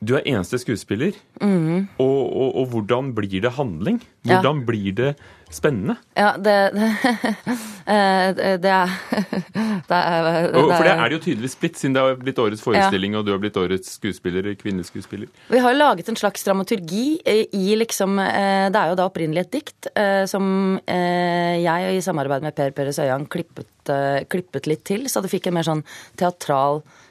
du 0.00 0.14
er 0.16 0.24
eneste 0.30 0.60
skuespiller. 0.62 1.16
Mm. 1.42 1.90
Og, 2.00 2.20
og, 2.30 2.54
og, 2.54 2.70
hvordan 2.72 3.12
blir 3.16 3.42
det 3.44 3.56
handling? 3.58 4.00
Hvordan 4.24 4.62
ja. 4.62 4.66
blir 4.70 4.96
det 4.96 5.10
spennende? 5.54 5.96
Ja, 6.18 6.34
det 6.38 6.56
Det, 7.90 8.44
eh, 8.44 8.58
det 8.60 8.70
er, 8.70 8.92
det 9.88 9.96
er 9.98 10.26
det 10.52 10.60
For 10.62 10.86
det 10.86 10.92
er 10.92 11.08
det 11.08 11.16
jo 11.16 11.22
tydeligvis 11.24 11.56
blitt, 11.58 11.80
siden 11.80 11.96
det 11.96 12.04
har 12.04 12.20
blitt 12.20 12.38
årets 12.38 12.62
forestilling, 12.62 13.16
ja. 13.16 13.20
og 13.20 13.26
du 13.26 13.32
har 13.34 13.40
blitt 13.42 13.58
årets 13.58 13.96
skuespiller, 13.96 14.46
kvinnelig 14.60 14.90
skuespiller. 14.90 15.30
Vi 15.50 15.62
har 15.62 15.74
jo 15.74 15.80
laget 15.80 16.10
en 16.12 16.18
slags 16.20 16.46
dramaturgi 16.46 17.04
i 17.24 17.74
liksom 17.80 18.18
eh, 18.22 18.68
Det 18.70 18.78
er 18.78 18.92
jo 18.92 18.98
da 19.00 19.08
opprinnelig 19.10 19.46
et 19.46 19.52
dikt 19.58 19.90
eh, 19.94 20.24
som 20.30 20.78
jeg 20.86 21.96
i 21.96 22.02
samarbeid 22.04 22.44
med 22.46 22.54
Per 22.56 22.72
Peres 22.76 23.00
Øyan 23.02 23.26
klippet, 23.30 23.90
klippet 24.30 24.68
litt 24.70 24.84
til, 24.86 25.08
så 25.10 25.22
det 25.22 25.32
fikk 25.32 25.48
en 25.48 25.56
mer 25.58 25.66
sånn 25.66 25.86
teatral 26.18 26.82
Eh, 26.82 27.09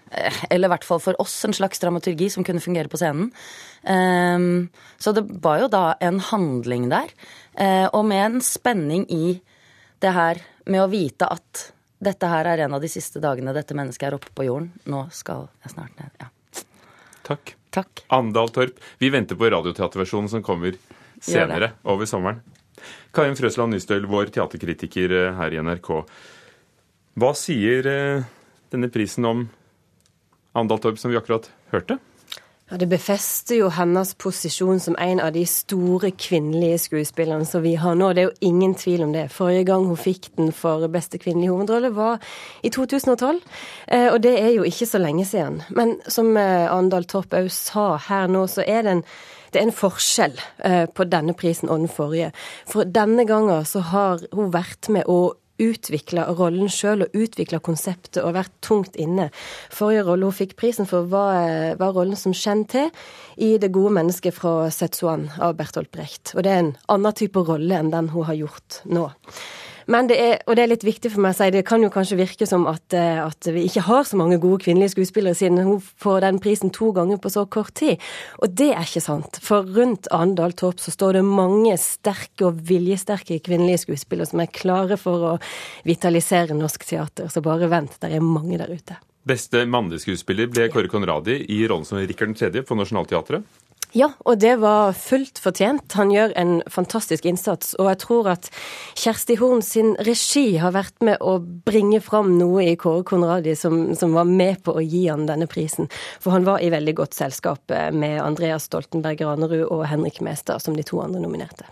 eller 0.49 0.67
i 0.67 0.71
hvert 0.73 0.85
fall 0.87 1.01
for 1.03 1.17
oss 1.21 1.35
en 1.45 1.55
slags 1.55 1.81
dramaturgi 1.81 2.29
som 2.33 2.45
kunne 2.45 2.63
fungere 2.63 2.91
på 2.91 2.99
scenen. 2.99 3.31
Um, 3.83 4.69
så 4.97 5.13
det 5.15 5.25
var 5.43 5.63
jo 5.63 5.69
da 5.71 5.83
en 6.03 6.19
handling 6.31 6.89
der. 6.91 7.11
Uh, 7.53 7.87
og 7.93 8.05
med 8.09 8.25
en 8.25 8.39
spenning 8.45 9.05
i 9.13 9.39
det 9.99 10.15
her 10.15 10.41
med 10.69 10.83
å 10.83 10.89
vite 10.91 11.27
at 11.27 11.69
dette 11.99 12.27
her 12.31 12.47
er 12.47 12.63
en 12.63 12.77
av 12.77 12.83
de 12.83 12.89
siste 12.91 13.19
dagene 13.23 13.53
dette 13.55 13.75
mennesket 13.75 14.07
er 14.07 14.15
oppe 14.15 14.31
på 14.35 14.47
jorden. 14.47 14.71
Nå 14.89 15.07
skal 15.15 15.49
jeg 15.63 15.73
snart 15.75 15.97
ned. 15.99 16.13
Ja. 16.21 16.29
Takk. 17.27 17.55
Takk. 17.69 18.01
Andal 18.15 18.49
Torp, 18.49 18.79
vi 18.97 19.11
venter 19.13 19.37
på 19.37 19.45
radioteaterversjonen 19.53 20.31
som 20.31 20.41
kommer 20.41 20.73
senere 21.21 21.75
over 21.85 22.07
sommeren. 22.09 22.39
Karin 23.13 23.37
Frøsland 23.37 23.75
Nystøl, 23.75 24.07
vår 24.09 24.31
teaterkritiker 24.33 25.13
eh, 25.13 25.35
her 25.37 25.53
i 25.53 25.59
NRK. 25.61 25.91
Hva 27.19 27.29
sier 27.37 27.85
denne 28.73 28.89
prisen 28.93 29.27
om 29.29 29.43
Andal 30.57 30.79
Torp, 30.79 30.99
som 30.99 31.11
vi 31.11 31.17
akkurat 31.17 31.51
hørte? 31.73 31.99
Ja, 32.69 32.77
Det 32.77 32.85
befester 32.85 33.55
jo 33.55 33.69
hennes 33.73 34.13
posisjon 34.13 34.79
som 34.79 34.95
en 35.01 35.19
av 35.19 35.31
de 35.33 35.41
store 35.49 36.11
kvinnelige 36.11 36.77
skuespillerne 36.83 37.45
som 37.45 37.63
vi 37.63 37.73
har 37.81 37.95
nå. 37.97 38.11
Det 38.13 38.21
er 38.21 38.27
jo 38.27 38.49
ingen 38.51 38.75
tvil 38.75 39.03
om 39.03 39.13
det. 39.13 39.31
Forrige 39.33 39.65
gang 39.65 39.87
hun 39.89 39.97
fikk 39.97 40.29
den 40.37 40.51
for 40.53 40.85
beste 40.87 41.17
kvinnelige 41.17 41.49
hovedrolle, 41.49 41.89
var 41.95 42.19
i 42.61 42.69
2012. 42.69 43.41
Eh, 43.87 44.13
og 44.13 44.21
det 44.21 44.35
er 44.37 44.53
jo 44.53 44.63
ikke 44.69 44.85
så 44.85 45.01
lenge 45.01 45.25
siden. 45.25 45.63
Men 45.69 45.97
som 46.07 46.37
eh, 46.37 46.69
Andal 46.69 47.09
Torp 47.09 47.33
òg 47.33 47.49
sa 47.49 47.95
her 48.05 48.29
nå, 48.29 48.45
så 48.47 48.61
er 48.61 48.85
det 48.85 48.97
en 48.99 49.05
det 49.49 49.57
er 49.57 49.65
en 49.65 49.73
forskjell 49.73 50.35
eh, 50.61 50.85
på 50.93 51.05
denne 51.09 51.33
prisen 51.33 51.71
og 51.73 51.79
den 51.81 51.89
forrige. 51.89 52.27
For 52.69 52.85
denne 52.85 53.25
gangen 53.25 53.65
så 53.65 53.81
har 53.81 54.21
hun 54.29 54.51
vært 54.53 54.91
med 54.93 55.09
å 55.09 55.33
utvikla 55.59 56.27
rollen 56.37 56.71
sjøl 56.71 57.05
og 57.05 57.15
utvikla 57.17 57.59
konseptet 57.63 58.21
og 58.23 58.35
vært 58.37 58.53
tungt 58.65 58.97
inne. 58.99 59.29
Forrige 59.73 60.05
rolle 60.07 60.29
hun 60.29 60.37
fikk 60.39 60.55
prisen 60.59 60.89
for, 60.89 61.09
var, 61.11 61.75
var 61.79 61.95
rollen 61.95 62.17
som 62.19 62.33
til 62.33 62.89
i 63.37 63.57
Det 63.57 63.71
gode 63.71 63.93
mennesket 63.95 64.35
fra 64.35 64.69
Setsuan 64.71 65.29
av 65.39 65.55
Bertolt 65.55 65.91
Brecht. 65.91 66.33
Og 66.35 66.43
det 66.43 66.51
er 66.51 66.63
en 66.63 66.75
annen 66.87 67.15
type 67.15 67.39
rolle 67.39 67.75
enn 67.75 67.91
den 67.91 68.09
hun 68.09 68.27
har 68.27 68.35
gjort 68.35 68.81
nå. 68.85 69.09
Men 69.89 70.09
det 70.09 70.17
er, 70.21 70.35
og 70.45 70.53
det 70.57 70.63
er 70.63 70.69
litt 70.69 70.85
viktig 70.85 71.09
for 71.15 71.23
meg 71.23 71.33
å 71.33 71.37
si, 71.39 71.49
det 71.53 71.63
kan 71.65 71.81
jo 71.81 71.89
kanskje 71.93 72.19
virke 72.19 72.45
som 72.49 72.67
at, 72.69 72.93
eh, 72.93 73.17
at, 73.23 73.47
vi 73.49 73.63
ikke 73.65 73.87
har 73.87 74.05
så 74.05 74.19
mange 74.19 74.37
gode 74.41 74.61
kvinnelige 74.61 74.93
skuespillere, 74.93 75.37
siden 75.37 75.63
hun 75.65 75.81
får 75.81 76.21
den 76.27 76.37
prisen 76.43 76.69
to 76.75 76.91
ganger 76.93 77.17
på 77.21 77.31
så 77.33 77.47
kort 77.49 77.73
tid. 77.79 77.97
Og 78.43 78.53
det 78.53 78.69
er 78.75 78.85
ikke 78.85 79.01
sant. 79.01 79.39
For 79.41 79.65
rundt 79.65 80.09
Andal 80.13 80.53
Torp 80.53 80.81
så 80.83 80.93
står 80.93 81.17
det 81.17 81.25
mange 81.25 81.73
sterke 81.81 82.51
og 82.51 82.61
viljesterke 82.69 83.39
kvinnelige 83.41 83.81
skuespillere 83.87 84.29
som 84.29 84.43
er 84.43 84.53
klare 84.53 84.99
for 85.01 85.31
å 85.31 85.35
vitalisere 85.89 86.57
norsk 86.57 86.85
teater. 86.85 87.31
Så 87.33 87.41
bare 87.45 87.71
vent, 87.71 87.97
det 87.97 88.13
er 88.13 88.25
mange 88.25 88.61
der 88.61 88.69
ute. 88.69 88.99
Beste 89.29 89.65
mannlige 89.65 90.05
skuespiller 90.05 90.47
ble 90.53 90.69
Kåre 90.73 90.89
Conradi 90.89 91.41
i 91.49 91.63
rollen 91.67 91.87
som 91.87 91.97
Rikard 91.97 92.37
3. 92.37 92.61
på 92.61 92.77
Nationaltheatret. 92.77 93.43
Ja, 93.97 94.11
og 94.29 94.37
det 94.37 94.51
var 94.61 94.93
fullt 94.93 95.39
fortjent. 95.41 95.95
Han 95.97 96.11
gjør 96.13 96.33
en 96.37 96.51
fantastisk 96.69 97.25
innsats. 97.25 97.71
Og 97.81 97.87
jeg 97.89 97.99
tror 98.03 98.27
at 98.35 98.49
Kjersti 98.99 99.37
Horn 99.39 99.63
sin 99.65 99.95
regi 100.05 100.59
har 100.61 100.75
vært 100.75 101.01
med 101.05 101.17
å 101.25 101.39
bringe 101.41 101.97
fram 102.05 102.35
noe 102.37 102.67
i 102.69 102.75
Kåre 102.77 103.01
Konradi 103.07 103.55
som, 103.57 103.95
som, 103.97 104.13
var 104.13 104.29
med 104.29 104.61
på 104.65 104.75
å 104.77 104.83
gi 104.83 105.07
han 105.07 105.25
denne 105.29 105.49
prisen. 105.49 105.89
For 106.21 106.35
han 106.35 106.45
var 106.45 106.61
i 106.61 106.69
veldig 106.69 106.93
godt 107.01 107.17
selskap 107.17 107.73
eh, 107.73 107.89
med 107.89 108.19
Andreas 108.21 108.67
Stoltenberg 108.69 109.23
Ranerud 109.25 109.65
og 109.65 109.87
Henrik 109.89 110.21
Mestad 110.25 110.61
som 110.61 110.77
de 110.77 110.85
to 110.85 111.01
andre 111.01 111.23
nominerte. 111.23 111.65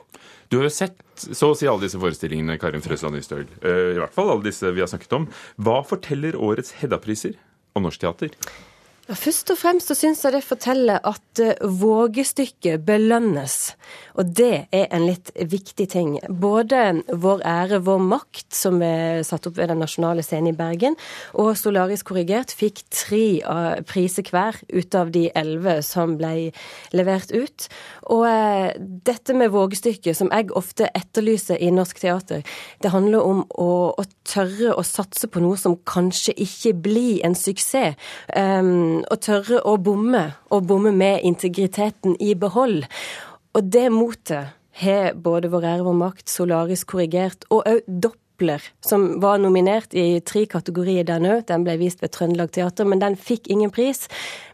Du 0.50 0.58
har 0.58 0.70
jo 0.70 0.74
sett 0.74 0.98
så 1.18 1.52
å 1.52 1.58
si 1.60 1.68
alle 1.70 1.84
disse 1.86 2.00
forestillingene, 2.02 2.58
Karin 2.62 2.82
Frøsland 2.82 3.20
Ystøl. 3.20 3.46
Eh, 3.62 3.94
I 3.94 4.02
hvert 4.02 4.16
fall 4.16 4.32
alle 4.34 4.48
disse 4.48 4.74
vi 4.74 4.82
har 4.82 4.90
snakket 4.90 5.14
om. 5.20 5.30
Hva 5.62 5.84
forteller 5.86 6.40
årets 6.40 6.74
Hedda-priser 6.82 7.38
om 7.78 7.86
norsk 7.86 8.02
teater? 8.02 8.34
Først 9.08 9.54
og 9.54 9.56
fremst 9.56 9.88
så 9.88 9.96
syns 9.96 10.26
jeg 10.26 10.34
det 10.36 10.44
forteller 10.44 11.00
at 11.08 11.40
uh, 11.40 11.54
vågestykket 11.80 12.82
belønnes. 12.84 13.54
Og 14.20 14.34
det 14.36 14.68
er 14.76 14.90
en 14.92 15.06
litt 15.08 15.32
viktig 15.48 15.86
ting. 15.94 16.18
Både 16.28 17.06
Vår 17.08 17.44
ære, 17.48 17.80
vår 17.88 18.02
makt, 18.04 18.50
som 18.52 18.82
er 18.84 19.22
satt 19.24 19.48
opp 19.48 19.56
ved 19.56 19.72
Den 19.72 19.80
nasjonale 19.80 20.26
scenen 20.26 20.52
i 20.52 20.58
Bergen, 20.58 20.98
og 21.40 21.54
Solaris 21.56 22.04
korrigert 22.04 22.52
fikk 22.52 22.82
tre 22.92 23.40
uh, 23.48 23.80
priser 23.88 24.28
hver 24.28 24.60
ut 24.76 25.00
av 25.00 25.14
de 25.16 25.30
elleve 25.32 25.78
som 25.88 26.18
ble 26.20 26.52
levert 26.92 27.32
ut. 27.32 27.70
Og 28.12 28.26
uh, 28.28 28.76
dette 29.08 29.38
med 29.40 29.56
vågestykket, 29.56 30.20
som 30.20 30.34
jeg 30.36 30.52
ofte 30.52 30.92
etterlyser 30.92 31.64
i 31.64 31.72
norsk 31.72 32.04
teater, 32.04 32.44
det 32.84 32.92
handler 32.92 33.24
om 33.24 33.46
å, 33.56 33.72
å 33.96 34.08
tørre 34.28 34.76
å 34.76 34.84
satse 34.84 35.32
på 35.32 35.40
noe 35.40 35.56
som 35.56 35.80
kanskje 35.88 36.36
ikke 36.44 36.76
blir 36.90 37.24
en 37.24 37.40
suksess. 37.40 37.96
Um, 38.36 38.97
å 39.12 39.18
tørre 39.22 39.62
å 39.68 39.78
bomme, 39.82 40.30
og 40.54 40.68
bomme 40.70 40.94
med 40.96 41.26
integriteten 41.28 42.16
i 42.24 42.34
behold. 42.40 42.86
Og 43.58 43.74
det 43.74 43.90
motet 43.94 44.54
har 44.78 45.14
både 45.14 45.50
Vår 45.50 45.66
ære, 45.66 45.84
vår 45.84 45.98
makt, 45.98 46.30
Solaris 46.30 46.86
korrigert, 46.86 47.46
og 47.50 47.66
òg 47.66 47.86
Doppler, 47.88 48.62
som 48.86 49.08
var 49.22 49.40
nominert 49.42 49.96
i 49.98 50.20
tre 50.22 50.46
kategorier 50.46 51.08
den 51.08 51.26
òg. 51.26 51.48
Den 51.50 51.66
ble 51.66 51.78
vist 51.82 52.04
ved 52.04 52.14
Trøndelag 52.14 52.54
Teater, 52.54 52.86
men 52.86 53.02
den 53.02 53.18
fikk 53.18 53.50
ingen 53.50 53.74
pris. 53.74 54.06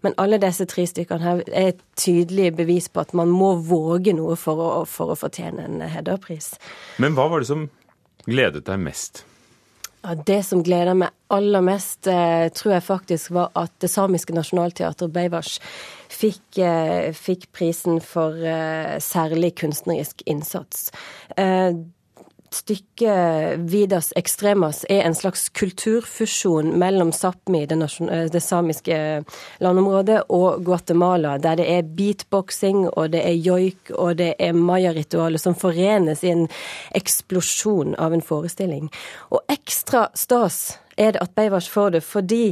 Men 0.05 0.15
alle 0.21 0.39
disse 0.39 0.67
tre 0.71 0.87
stykkene 0.87 1.23
her 1.25 1.43
er 1.51 1.73
et 1.73 1.83
tydelig 1.99 2.53
bevis 2.55 2.87
på 2.87 3.03
at 3.03 3.11
man 3.17 3.33
må 3.33 3.55
våge 3.67 4.15
noe 4.15 4.39
for 4.39 4.63
å, 4.63 4.71
for 4.87 5.11
å 5.11 5.19
fortjene 5.19 5.67
en 5.67 5.83
Hedda-pris. 5.83 6.53
Men 7.03 7.19
hva 7.19 7.27
var 7.31 7.43
det 7.43 7.51
som 7.51 7.67
gledet 8.23 8.63
deg 8.69 8.79
mest? 8.79 9.25
Ja, 10.03 10.15
Det 10.15 10.43
som 10.43 10.63
gleder 10.63 10.97
meg 10.99 11.13
aller 11.31 11.61
mest, 11.63 12.07
eh, 12.07 12.49
tror 12.51 12.73
jeg 12.73 12.83
faktisk 12.83 13.31
var 13.31 13.53
at 13.55 13.71
det 13.79 13.87
samiske 13.87 14.35
nasjonalteatret 14.35 15.13
Beivars 15.15 15.59
fikk, 16.11 16.57
eh, 16.57 17.13
fikk 17.15 17.47
prisen 17.55 18.01
for 18.03 18.35
eh, 18.35 18.99
særlig 18.99 19.55
kunstnerisk 19.55 20.21
innsats. 20.25 20.91
Stykket 22.53 23.59
Vidas 23.69 24.11
Extremas 24.15 24.83
er 24.89 25.03
en 25.07 25.15
slags 25.15 25.49
kulturfusjon 25.49 26.73
mellom 26.79 27.11
Sápmi, 27.11 27.65
det, 27.67 27.77
eh, 28.09 28.25
det, 28.31 28.41
samiske 28.43 29.23
landområdet, 29.59 30.23
og 30.29 30.63
Guatemala, 30.65 31.37
der 31.37 31.55
det 31.55 31.67
er 31.71 31.89
beatboxing, 31.97 32.87
og 32.89 33.11
det 33.11 33.25
er 33.25 33.33
joik, 33.33 33.91
og 33.91 34.17
det 34.17 34.33
er 34.39 34.53
maya-ritualer 34.53 35.41
som 35.41 35.55
forenes 35.55 36.23
i 36.23 36.31
en 36.33 36.47
eksplosjon 36.95 37.95
av 37.99 38.13
en 38.13 38.21
forestilling. 38.21 38.89
Og 39.31 39.41
ekstra 39.49 40.07
stas 40.15 40.77
er 40.97 41.13
det 41.13 41.21
at 41.21 41.35
Beivars 41.35 41.69
får 41.69 41.95
det 41.97 42.03
fordi 42.05 42.45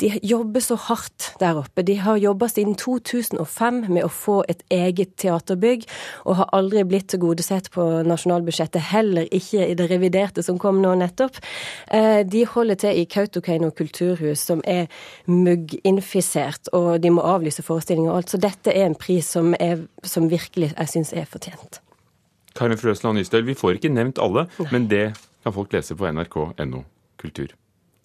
de 0.00 0.10
jobber 0.22 0.60
så 0.60 0.76
hardt 0.76 1.30
der 1.40 1.56
oppe. 1.56 1.82
De 1.86 1.96
har 1.96 2.18
jobba 2.20 2.48
siden 2.52 2.74
2005 2.76 3.78
med 3.88 4.04
å 4.04 4.10
få 4.12 4.42
et 4.48 4.60
eget 4.72 5.14
teaterbygg, 5.22 5.86
og 6.28 6.36
har 6.42 6.50
aldri 6.56 6.84
blitt 6.84 7.08
tilgodesett 7.14 7.70
på 7.72 7.84
nasjonalbudsjettet, 8.04 8.90
heller 8.92 9.28
ikke 9.32 9.64
i 9.64 9.76
det 9.78 9.88
reviderte 9.90 10.44
som 10.44 10.60
kom 10.60 10.82
nå 10.84 10.92
nettopp. 11.00 11.40
Eh, 11.88 12.20
de 12.28 12.44
holder 12.44 12.80
til 12.84 13.00
i 13.00 13.06
Kautokeino 13.08 13.72
kulturhus, 13.76 14.44
som 14.50 14.60
er 14.68 14.86
mugginfisert, 15.30 16.72
og 16.76 17.00
de 17.00 17.14
må 17.16 17.24
avlyse 17.24 17.64
forestillinger 17.64 18.12
og 18.12 18.20
alt. 18.20 18.36
Så 18.36 18.42
dette 18.42 18.76
er 18.76 18.90
en 18.90 18.98
pris 19.00 19.26
som, 19.36 19.54
er, 19.60 19.86
som 20.04 20.28
virkelig 20.32 20.74
jeg 20.74 20.92
syns 20.92 21.16
er 21.16 21.28
fortjent. 21.30 21.80
Karin 22.56 22.78
Frøsland 22.80 23.18
Nystøl, 23.18 23.44
vi 23.48 23.56
får 23.56 23.78
ikke 23.78 23.92
nevnt 23.92 24.20
alle, 24.20 24.46
Nei. 24.60 24.72
men 24.72 24.88
det 24.92 25.06
kan 25.44 25.56
folk 25.56 25.72
lese 25.76 25.96
på 25.96 26.08
nrk.no 26.08 26.84
kultur. 27.20 27.52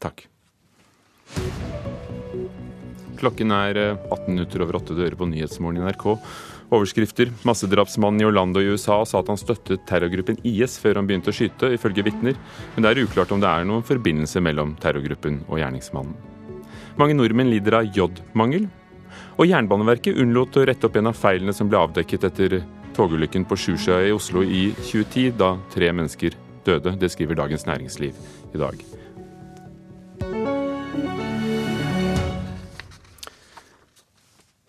Takk. 0.03 0.27
Klokken 3.21 3.53
er 3.53 3.77
18 3.77 4.15
eh, 4.17 4.29
minutter 4.31 4.63
over 4.65 4.79
åtte. 4.79 4.97
dører 4.97 5.15
på 5.17 5.27
Nyhetsmorgen 5.29 5.81
i 5.81 5.85
NRK. 5.85 6.07
Overskrifter. 6.71 7.29
Massedrapsmannen 7.45 8.23
i 8.23 8.25
Orlando 8.25 8.61
i 8.63 8.71
USA 8.71 9.01
sa 9.05 9.19
at 9.19 9.29
han 9.29 9.39
støttet 9.39 9.83
terrorgruppen 9.89 10.39
IS 10.47 10.79
før 10.81 11.01
han 11.01 11.09
begynte 11.09 11.33
å 11.33 11.35
skyte, 11.35 11.73
ifølge 11.75 12.05
vitner. 12.07 12.37
Men 12.73 12.85
det 12.85 12.93
er 12.93 13.03
uklart 13.03 13.33
om 13.35 13.43
det 13.43 13.49
er 13.49 13.67
noen 13.67 13.85
forbindelse 13.85 14.41
mellom 14.41 14.73
terrorgruppen 14.81 15.43
og 15.49 15.59
gjerningsmannen. 15.59 16.15
Mange 16.99 17.17
nordmenn 17.17 17.51
lider 17.51 17.81
av 17.81 17.91
jodmangel. 17.95 18.69
Og 19.39 19.47
Jernbaneverket 19.49 20.17
unnlot 20.21 20.57
å 20.57 20.65
rette 20.67 20.87
opp 20.87 20.97
en 20.99 21.11
av 21.11 21.17
feilene 21.17 21.53
som 21.55 21.69
ble 21.69 21.79
avdekket 21.79 22.25
etter 22.29 22.57
togulykken 22.95 23.45
på 23.47 23.57
Sjusjøya 23.59 24.09
i 24.09 24.15
Oslo 24.15 24.43
i 24.43 24.69
2010, 24.81 25.35
da 25.39 25.53
tre 25.73 25.91
mennesker 25.95 26.35
døde. 26.67 26.95
Det 26.99 27.11
skriver 27.13 27.39
Dagens 27.39 27.67
Næringsliv 27.69 28.17
i 28.51 28.61
dag. 28.61 28.83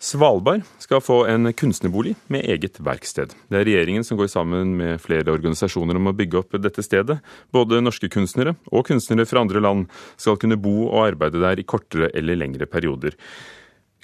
Svalbard 0.03 0.65
skal 0.83 0.99
få 0.99 1.21
en 1.31 1.47
kunstnerbolig 1.55 2.17
med 2.27 2.43
eget 2.51 2.75
verksted. 2.83 3.31
Det 3.47 3.55
er 3.55 3.63
regjeringen 3.69 4.03
som 4.03 4.17
går 4.19 4.27
sammen 4.27 4.73
med 4.75 4.99
flere 4.99 5.31
organisasjoner 5.31 5.95
om 5.95 6.11
å 6.11 6.15
bygge 6.17 6.41
opp 6.41 6.57
dette 6.59 6.83
stedet. 6.83 7.21
Både 7.55 7.79
norske 7.79 8.09
kunstnere 8.11 8.57
og 8.67 8.83
kunstnere 8.89 9.23
fra 9.29 9.45
andre 9.45 9.61
land 9.63 9.85
skal 10.19 10.35
kunne 10.41 10.59
bo 10.59 10.89
og 10.89 11.05
arbeide 11.05 11.39
der 11.39 11.61
i 11.61 11.63
kortere 11.63 12.11
eller 12.11 12.35
lengre 12.41 12.67
perioder. 12.67 13.15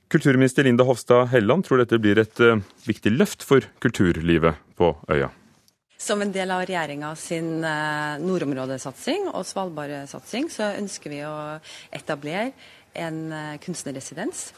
Kulturminister 0.09 0.63
Linda 0.63 0.87
Hofstad 0.87 1.27
Helleland 1.33 1.67
tror 1.67 1.83
dette 1.83 1.99
blir 1.99 2.23
et 2.23 2.39
uh, 2.47 2.63
viktig 2.87 3.11
løft 3.17 3.43
for 3.43 3.67
kulturlivet 3.83 4.55
på 4.79 4.93
øya. 5.11 5.27
Som 5.99 6.23
en 6.23 6.31
del 6.31 6.47
av 6.55 6.63
regjeringa 6.63 7.11
sin 7.19 7.59
uh, 7.59 8.15
nordområdesatsing 8.23 9.27
og 9.33 9.43
Svalbard-satsing, 9.43 10.47
så 10.47 10.71
ønsker 10.79 11.11
vi 11.11 11.25
å 11.27 11.35
etablere 11.91 12.53
en 12.97 13.21
uh, 13.31 13.55
kunstnerresidens 13.63 14.49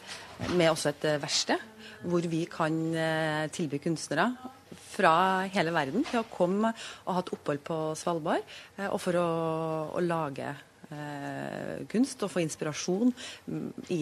med 0.56 0.72
også 0.72 0.94
et 0.94 1.08
verksted, 1.22 1.62
hvor 2.02 2.26
vi 2.26 2.46
kan 2.50 2.74
tilby 3.54 3.78
kunstnere 3.84 4.32
fra 4.74 5.44
hele 5.54 5.70
verden 5.76 6.02
til 6.08 6.24
å 6.24 6.30
komme 6.32 6.72
og 6.74 7.12
ha 7.14 7.22
et 7.22 7.30
opphold 7.36 7.62
på 7.68 7.78
Svalbard, 8.00 8.48
og 8.88 8.98
for 9.04 9.20
å, 9.22 9.28
å 9.94 10.02
lage 10.02 10.50
kunst 11.94 12.26
og 12.26 12.34
få 12.34 12.42
inspirasjon 12.42 13.14
mm, 13.14 13.70
i 13.94 14.00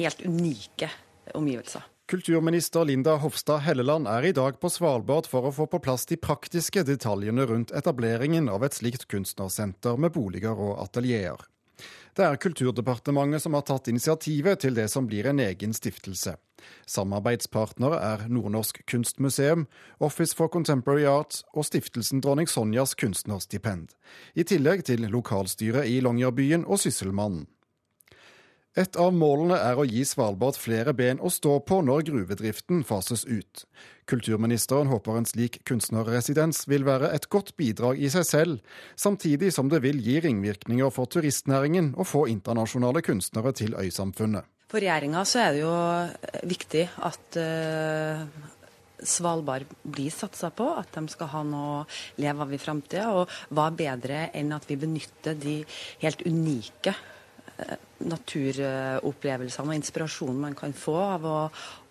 helt 0.00 0.26
unike 0.26 0.90
omgivelser. 1.38 1.86
Kulturminister 2.08 2.84
Linda 2.88 3.18
Hofstad 3.20 3.58
Helleland 3.66 4.08
er 4.08 4.24
i 4.24 4.32
dag 4.32 4.56
på 4.60 4.70
Svalbard 4.72 5.26
for 5.28 5.44
å 5.44 5.52
få 5.52 5.66
på 5.68 5.80
plass 5.84 6.06
de 6.08 6.16
praktiske 6.16 6.80
detaljene 6.88 7.44
rundt 7.44 7.74
etableringen 7.76 8.48
av 8.48 8.64
et 8.64 8.78
slikt 8.78 9.04
kunstnersenter 9.12 10.00
med 10.00 10.14
boliger 10.14 10.56
og 10.56 10.78
atelierer. 10.86 11.42
Det 12.18 12.26
er 12.26 12.38
Kulturdepartementet 12.42 13.44
som 13.44 13.54
har 13.54 13.62
tatt 13.62 13.86
initiativet 13.92 14.58
til 14.64 14.74
det 14.74 14.88
som 14.90 15.06
blir 15.06 15.28
en 15.30 15.38
egen 15.38 15.74
stiftelse. 15.76 16.32
Samarbeidspartnere 16.90 18.00
er 18.02 18.24
Nordnorsk 18.26 18.80
kunstmuseum, 18.90 19.68
Office 20.02 20.34
for 20.34 20.50
Contemporary 20.50 21.06
Art 21.06 21.44
og 21.54 21.68
stiftelsen 21.68 22.18
Dronning 22.24 22.50
Sonjas 22.50 22.96
kunstnerstipend, 22.98 23.94
i 24.34 24.42
tillegg 24.42 24.82
til 24.90 25.06
lokalstyret 25.06 25.86
i 25.86 26.00
Longyearbyen 26.02 26.66
og 26.66 26.82
Sysselmannen. 26.82 27.46
Et 28.78 28.96
av 29.00 29.10
målene 29.10 29.56
er 29.58 29.74
å 29.74 29.86
gi 29.88 30.04
Svalbard 30.06 30.54
flere 30.54 30.92
ben 30.94 31.18
å 31.18 31.30
stå 31.34 31.56
på 31.66 31.80
når 31.82 32.04
gruvedriften 32.06 32.84
fases 32.86 33.24
ut. 33.26 33.64
Kulturministeren 34.06 34.86
håper 34.92 35.18
en 35.18 35.26
slik 35.26 35.58
kunstnerresidens 35.66 36.62
vil 36.70 36.86
være 36.86 37.10
et 37.16 37.26
godt 37.32 37.56
bidrag 37.58 37.98
i 37.98 38.10
seg 38.12 38.28
selv, 38.28 38.76
samtidig 38.94 39.50
som 39.56 39.72
det 39.72 39.82
vil 39.82 39.98
gi 40.04 40.20
ringvirkninger 40.22 40.94
for 40.94 41.10
turistnæringen 41.10 41.90
og 41.98 42.06
få 42.06 42.28
internasjonale 42.30 43.02
kunstnere 43.02 43.52
til 43.58 43.74
øysamfunnet. 43.74 44.46
For 44.70 44.84
regjeringa 44.84 45.26
så 45.26 45.42
er 45.42 45.52
det 45.56 45.64
jo 45.64 45.74
viktig 46.46 46.86
at 47.08 47.42
uh, 47.42 48.24
Svalbard 49.02 49.66
blir 49.82 50.14
satsa 50.14 50.52
på, 50.54 50.70
at 50.78 50.94
de 50.94 51.08
skal 51.10 51.34
ha 51.34 51.44
noe 51.46 51.76
å 51.80 51.84
leve 52.22 52.46
av 52.46 52.54
i 52.54 52.62
framtida. 52.62 53.10
Og 53.10 53.38
hva 53.50 53.72
bedre 53.74 54.28
enn 54.38 54.54
at 54.54 54.70
vi 54.70 54.78
benytter 54.78 55.34
de 55.34 55.62
helt 56.04 56.22
unike 56.28 56.94
naturopplevelsene 58.08 59.72
og 59.72 59.76
inspirasjonen 59.78 60.40
man 60.42 60.54
kan 60.58 60.72
få 60.76 60.94
av 61.02 61.26
å, 61.26 61.38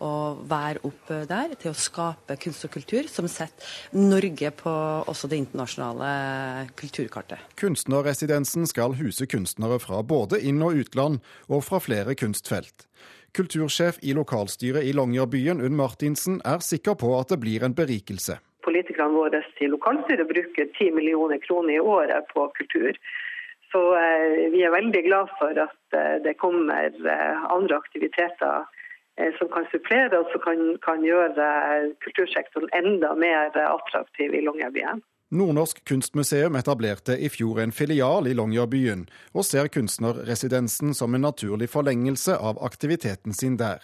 å, 0.04 0.12
være 0.48 0.84
oppe 0.88 1.20
der, 1.30 1.56
til 1.60 1.74
å 1.74 1.78
skape 1.78 2.38
kunst 2.42 2.64
og 2.68 2.74
kultur 2.78 3.10
som 3.12 3.28
setter 3.32 3.68
Norge 3.98 4.52
på 4.56 4.74
også 5.12 5.30
det 5.32 5.42
internasjonale 5.44 6.70
kulturkartet. 6.80 7.44
Kunstnerresidensen 7.60 8.68
skal 8.70 8.96
huse 9.00 9.28
kunstnere 9.30 9.80
fra 9.84 10.02
både 10.04 10.40
inn- 10.48 10.64
og 10.64 10.80
utland, 10.84 11.20
og 11.52 11.66
fra 11.68 11.82
flere 11.84 12.16
kunstfelt. 12.18 12.88
Kultursjef 13.36 14.00
i 14.02 14.16
lokalstyret 14.18 14.88
i 14.88 14.96
Longyearbyen, 14.96 15.62
Unn 15.62 15.76
Martinsen, 15.78 16.40
er 16.48 16.64
sikker 16.64 16.96
på 16.98 17.12
at 17.20 17.34
det 17.34 17.42
blir 17.44 17.66
en 17.68 17.76
berikelse. 17.76 18.40
Politikerne 18.66 19.16
våre 19.16 19.44
i 19.62 19.70
lokalstyret 19.70 20.28
bruker 20.28 20.72
10 20.72 20.96
millioner 20.96 21.40
kroner 21.44 21.78
i 21.78 21.84
året 21.84 22.28
på 22.32 22.48
kultur. 22.58 22.98
Så 23.72 23.82
eh, 24.00 24.52
vi 24.52 24.64
er 24.64 24.72
veldig 24.72 25.04
glad 25.08 25.32
for 25.40 25.60
at 25.60 25.98
eh, 25.98 26.16
det 26.24 26.38
kommer 26.40 26.88
eh, 26.88 27.46
andre 27.52 27.80
aktiviteter 27.84 28.68
som 29.40 29.48
kan 29.50 29.66
supplere 29.72 30.14
og 30.14 30.28
som 30.30 30.42
kan, 30.44 30.60
kan 30.86 31.00
gjøre 31.02 31.46
kultursektoren 32.06 32.70
enda 32.78 33.16
mer 33.18 33.50
attraktiv 33.50 34.36
i 34.38 34.44
Longyearbyen. 34.46 35.02
Nordnorsk 35.34 35.80
kunstmuseum 35.90 36.54
etablerte 36.60 37.16
i 37.18 37.32
fjor 37.34 37.64
en 37.64 37.74
filial 37.74 38.30
i 38.30 38.36
Longyearbyen, 38.38 39.08
og 39.34 39.48
ser 39.50 39.72
kunstnerresidensen 39.74 40.94
som 40.94 41.18
en 41.18 41.26
naturlig 41.26 41.72
forlengelse 41.74 42.38
av 42.38 42.62
aktiviteten 42.62 43.34
sin 43.34 43.58
der. 43.58 43.82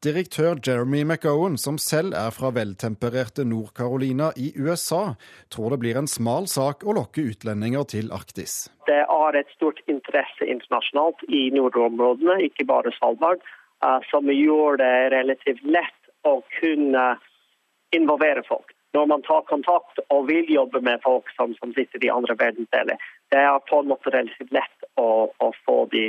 Direktør 0.00 0.56
Jeremy 0.66 1.02
McGowan, 1.04 1.58
som 1.60 1.76
selv 1.76 2.14
er 2.16 2.30
fra 2.32 2.48
veltempererte 2.56 3.44
Nord-Carolina 3.44 4.30
i 4.32 4.46
USA, 4.56 5.12
tror 5.52 5.74
det 5.74 5.78
blir 5.82 5.98
en 6.00 6.08
smal 6.08 6.46
sak 6.48 6.86
å 6.88 6.94
lokke 6.96 7.20
utlendinger 7.28 7.84
til 7.92 8.08
Arktis. 8.16 8.70
Det 8.88 9.02
er 9.02 9.36
et 9.36 9.52
stort 9.52 9.82
interesse 9.92 10.48
internasjonalt 10.48 11.20
i 11.28 11.42
nordområdene, 11.52 12.38
ikke 12.48 12.64
bare 12.70 12.94
Svalbard, 12.96 13.44
eh, 13.84 13.98
som 14.08 14.32
gjør 14.32 14.80
det 14.80 14.94
relativt 15.12 15.60
lett 15.68 16.08
å 16.24 16.38
kunne 16.56 17.04
involvere 17.92 18.46
folk. 18.48 18.72
Når 18.96 19.12
man 19.12 19.28
tar 19.28 19.44
kontakt 19.52 20.00
og 20.08 20.30
vil 20.32 20.48
jobbe 20.48 20.80
med 20.80 21.04
folk 21.04 21.28
som, 21.36 21.52
som 21.60 21.76
sitter 21.76 22.08
i 22.08 22.14
andre 22.16 22.40
verdensdeler, 22.40 22.96
det 23.28 23.44
er 23.44 23.60
på 23.68 23.84
en 23.84 23.92
måte 23.92 24.16
relativt 24.16 24.48
lett 24.48 24.90
å, 24.96 25.28
å 25.28 25.52
få 25.68 25.84
de 25.92 26.08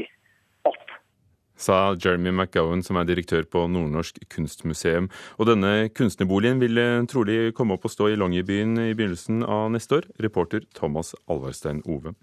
sa 1.61 1.93
Jeremy 1.95 2.31
McGowan, 2.31 2.83
som 2.85 2.99
er 2.99 3.07
direktør 3.09 3.45
på 3.49 3.65
Nordnorsk 3.69 4.21
kunstmuseum. 4.33 5.09
Og 5.39 5.49
denne 5.49 5.89
kunstnerboligen 5.95 6.61
vil 6.61 6.79
eh, 6.81 7.07
trolig 7.09 7.53
komme 7.57 7.77
opp 7.77 7.87
og 7.87 7.93
stå 7.93 8.11
i 8.11 8.19
Longyearbyen 8.19 8.77
i 8.89 8.93
begynnelsen 8.97 9.45
av 9.45 9.69
neste 9.73 10.01
år. 10.01 10.07
Reporter 10.23 10.65
Thomas 10.77 11.13
Alvarstein 11.31 11.83
Ove. 11.89 12.15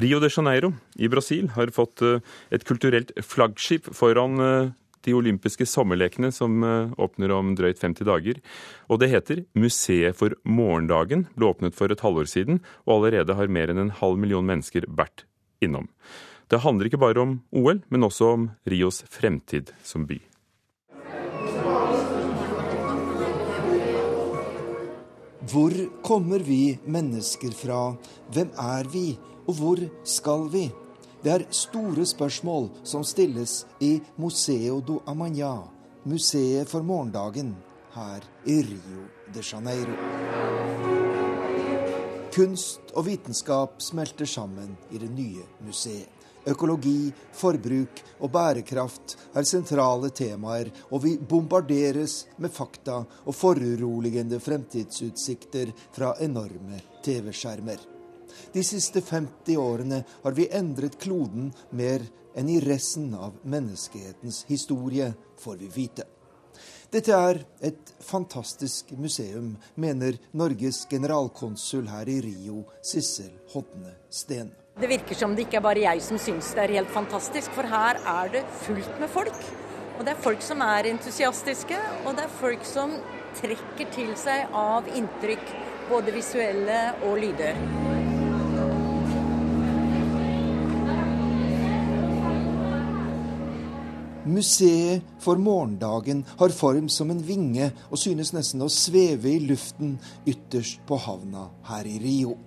Rio 0.00 0.20
de 0.22 0.30
Janeiro 0.30 0.70
i 1.02 1.10
Brasil 1.10 1.50
har 1.56 1.72
fått 1.74 2.02
eh, 2.06 2.22
et 2.54 2.66
kulturelt 2.66 3.12
flaggskip 3.26 3.90
foran 3.96 4.44
eh, 4.44 4.70
de 5.06 5.14
olympiske 5.16 5.64
sommerlekene 5.64 6.28
som 6.28 6.60
åpner 7.00 7.32
om 7.32 7.54
drøyt 7.56 7.78
50 7.80 8.04
dager. 8.04 8.40
Og 8.92 8.98
det 9.00 9.08
heter 9.08 9.38
Museet 9.56 10.18
for 10.18 10.34
morgendagen, 10.44 11.22
ble 11.32 11.48
åpnet 11.48 11.72
for 11.72 11.88
et 11.88 12.02
halvår 12.04 12.28
siden, 12.28 12.60
og 12.84 12.98
allerede 12.98 13.38
har 13.38 13.48
mer 13.48 13.72
enn 13.72 13.80
en 13.80 13.94
halv 13.96 14.20
million 14.20 14.44
mennesker 14.44 14.84
vært 14.92 15.24
innom. 15.64 15.88
Det 16.50 16.58
handler 16.58 16.88
ikke 16.88 16.98
bare 16.98 17.22
om 17.22 17.36
OL, 17.54 17.78
men 17.88 18.02
også 18.02 18.32
om 18.34 18.48
Rios 18.66 19.04
fremtid 19.06 19.70
som 19.86 20.02
by. 20.06 20.18
Hvor 25.50 25.74
kommer 26.02 26.42
vi 26.42 26.78
mennesker 26.86 27.54
fra? 27.54 27.94
Hvem 28.34 28.50
er 28.58 28.90
vi, 28.90 29.18
og 29.46 29.54
hvor 29.54 29.78
skal 30.04 30.50
vi? 30.50 30.66
Det 31.22 31.32
er 31.32 31.46
store 31.54 32.06
spørsmål 32.06 32.70
som 32.82 33.06
stilles 33.06 33.66
i 33.80 34.00
Museo 34.16 34.80
do 34.80 35.00
Amanhã, 35.06 35.68
museet 36.04 36.68
for 36.68 36.82
morgendagen, 36.82 37.54
her 37.94 38.26
i 38.46 38.62
Rio 38.62 39.06
de 39.34 39.42
Janeiro. 39.52 39.98
Kunst 42.34 42.94
og 42.94 43.06
vitenskap 43.06 43.82
smelter 43.82 44.26
sammen 44.26 44.78
i 44.90 44.98
det 44.98 45.10
nye 45.10 45.46
museet. 45.66 46.19
Økologi, 46.50 47.12
forbruk 47.36 48.00
og 48.18 48.32
bærekraft 48.34 49.16
er 49.38 49.46
sentrale 49.46 50.10
temaer, 50.10 50.70
og 50.90 51.04
vi 51.04 51.14
bombarderes 51.18 52.24
med 52.42 52.50
fakta 52.54 52.96
og 53.04 53.36
foruroligende 53.36 54.40
fremtidsutsikter 54.42 55.70
fra 55.94 56.14
enorme 56.24 56.80
TV-skjermer. 57.04 57.78
De 58.54 58.62
siste 58.66 59.02
50 59.04 59.58
årene 59.60 60.00
har 60.24 60.34
vi 60.34 60.48
endret 60.54 60.98
kloden 61.02 61.50
mer 61.76 62.02
enn 62.38 62.50
i 62.50 62.60
resten 62.62 63.12
av 63.14 63.36
menneskehetens 63.42 64.44
historie, 64.48 65.12
får 65.38 65.60
vi 65.60 65.70
vite. 65.74 66.06
Dette 66.90 67.14
er 67.14 67.38
et 67.62 67.92
fantastisk 68.02 68.90
museum, 68.98 69.52
mener 69.78 70.18
Norges 70.34 70.82
generalkonsul 70.90 71.86
her 71.90 72.10
i 72.10 72.18
Rio, 72.26 72.64
Sissel 72.82 73.30
Hodne 73.52 73.94
Steen. 74.10 74.50
Det 74.80 74.88
virker 74.88 75.12
som 75.18 75.34
det 75.36 75.44
ikke 75.44 75.58
er 75.58 75.64
bare 75.64 75.82
jeg 75.82 76.00
som 76.00 76.16
syns 76.16 76.54
det 76.56 76.62
er 76.62 76.72
helt 76.78 76.92
fantastisk, 76.94 77.52
for 77.52 77.68
her 77.68 77.98
er 78.00 78.30
det 78.32 78.40
fullt 78.62 78.94
med 79.02 79.12
folk. 79.12 79.42
Og 79.98 80.06
det 80.06 80.14
er 80.14 80.22
folk 80.24 80.40
som 80.40 80.62
er 80.64 80.88
entusiastiske, 80.88 81.76
og 82.06 82.16
det 82.16 82.24
er 82.24 82.38
folk 82.40 82.64
som 82.64 82.94
trekker 83.36 83.92
til 83.92 84.14
seg 84.16 84.56
av 84.56 84.88
inntrykk, 84.96 85.52
både 85.90 86.16
visuelle 86.16 86.80
og 87.04 87.20
lyder. 87.20 87.60
Museet 94.30 95.04
for 95.20 95.36
morgendagen 95.36 96.24
har 96.40 96.56
form 96.56 96.88
som 96.88 97.12
en 97.12 97.20
vinge 97.20 97.68
og 97.90 98.00
synes 98.00 98.32
nesten 98.32 98.64
å 98.64 98.72
sveve 98.72 99.34
i 99.34 99.42
luften 99.44 99.98
ytterst 100.24 100.80
på 100.88 101.04
havna 101.04 101.50
her 101.68 101.84
i 101.84 101.98
Rio. 102.00 102.38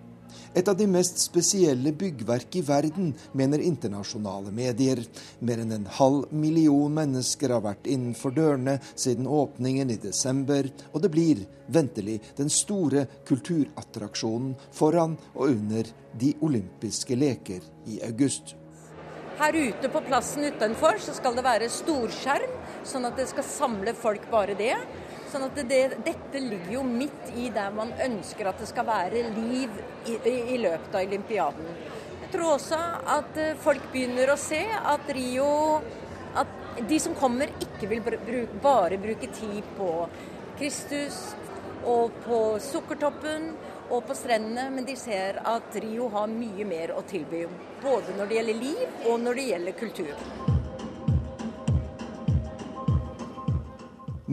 Et 0.54 0.67
av 0.67 0.78
de 0.78 0.88
mest 0.89 1.19
spesielle 1.22 1.93
byggverk 1.98 2.56
i 2.60 2.63
verden, 2.65 3.12
mener 3.34 3.63
internasjonale 3.63 4.54
medier. 4.56 5.02
Mer 5.39 5.63
enn 5.63 5.76
en 5.76 5.89
halv 6.00 6.32
million 6.34 6.93
mennesker 6.93 7.56
har 7.56 7.63
vært 7.65 7.89
innenfor 7.89 8.36
dørene 8.36 8.80
siden 8.93 9.30
åpningen 9.30 9.93
i 9.93 10.00
desember, 10.02 10.69
og 10.93 11.04
det 11.04 11.13
blir 11.13 11.46
ventelig 11.74 12.19
den 12.38 12.52
store 12.52 13.06
kulturattraksjonen 13.28 14.58
foran 14.74 15.17
og 15.34 15.54
under 15.54 15.89
de 16.19 16.34
olympiske 16.46 17.17
leker 17.17 17.63
i 17.89 18.02
august. 18.06 18.56
Her 19.39 19.56
ute 19.58 19.89
på 19.89 20.02
plassen 20.06 20.46
utenfor 20.46 21.00
så 21.02 21.15
skal 21.17 21.34
det 21.34 21.46
være 21.46 21.72
storskjerm, 21.74 22.52
sånn 22.86 23.08
at 23.10 23.17
det 23.17 23.26
skal 23.32 23.48
samle 23.48 23.96
folk 23.98 24.28
bare 24.32 24.54
det. 24.60 24.76
Sånn 25.34 25.48
at 25.48 25.56
det, 25.65 25.78
dette 26.06 26.38
ligger 26.38 26.76
jo 26.76 26.82
midt 26.86 27.32
i 27.41 27.48
der 27.50 27.74
man 27.74 27.89
ønsker 28.06 28.52
at 28.52 28.60
det 28.62 28.67
skal 28.69 28.86
være 28.86 29.24
liv 29.34 29.80
i, 30.06 30.17
i 30.30 30.60
løpet 30.62 30.93
av 30.93 31.08
olympiaden. 31.08 31.72
Jeg 32.19 32.30
tror 32.36 32.52
også 32.52 32.82
at 33.15 33.39
eh, 33.41 33.56
folk 33.63 33.88
begynner 33.89 34.30
å 34.30 34.38
se 34.38 34.62
at 34.78 35.10
Rio 35.17 35.50
At 36.38 36.54
de 36.89 36.98
som 37.02 37.13
kommer, 37.17 37.52
ikke 37.62 37.89
vil 37.89 38.00
bruke, 38.02 38.62
bare 38.62 38.98
bruke 39.02 39.30
tid 39.34 39.67
på 39.78 39.89
Kristus 40.58 41.19
og 41.86 42.15
på 42.24 42.39
Sukkertoppen 42.62 43.52
og 43.89 44.08
på 44.08 44.17
strendene, 44.17 44.69
men 44.74 44.88
de 44.88 44.96
ser 44.98 45.38
at 45.46 45.78
Rio 45.84 46.10
har 46.13 46.34
mye 46.34 46.65
mer 46.65 46.96
å 46.98 47.06
tilby. 47.06 47.46
Både 47.84 48.17
når 48.17 48.30
det 48.32 48.39
gjelder 48.39 48.65
liv 48.65 49.06
og 49.12 49.22
når 49.22 49.38
det 49.38 49.48
gjelder 49.52 49.80
kultur. 49.84 50.53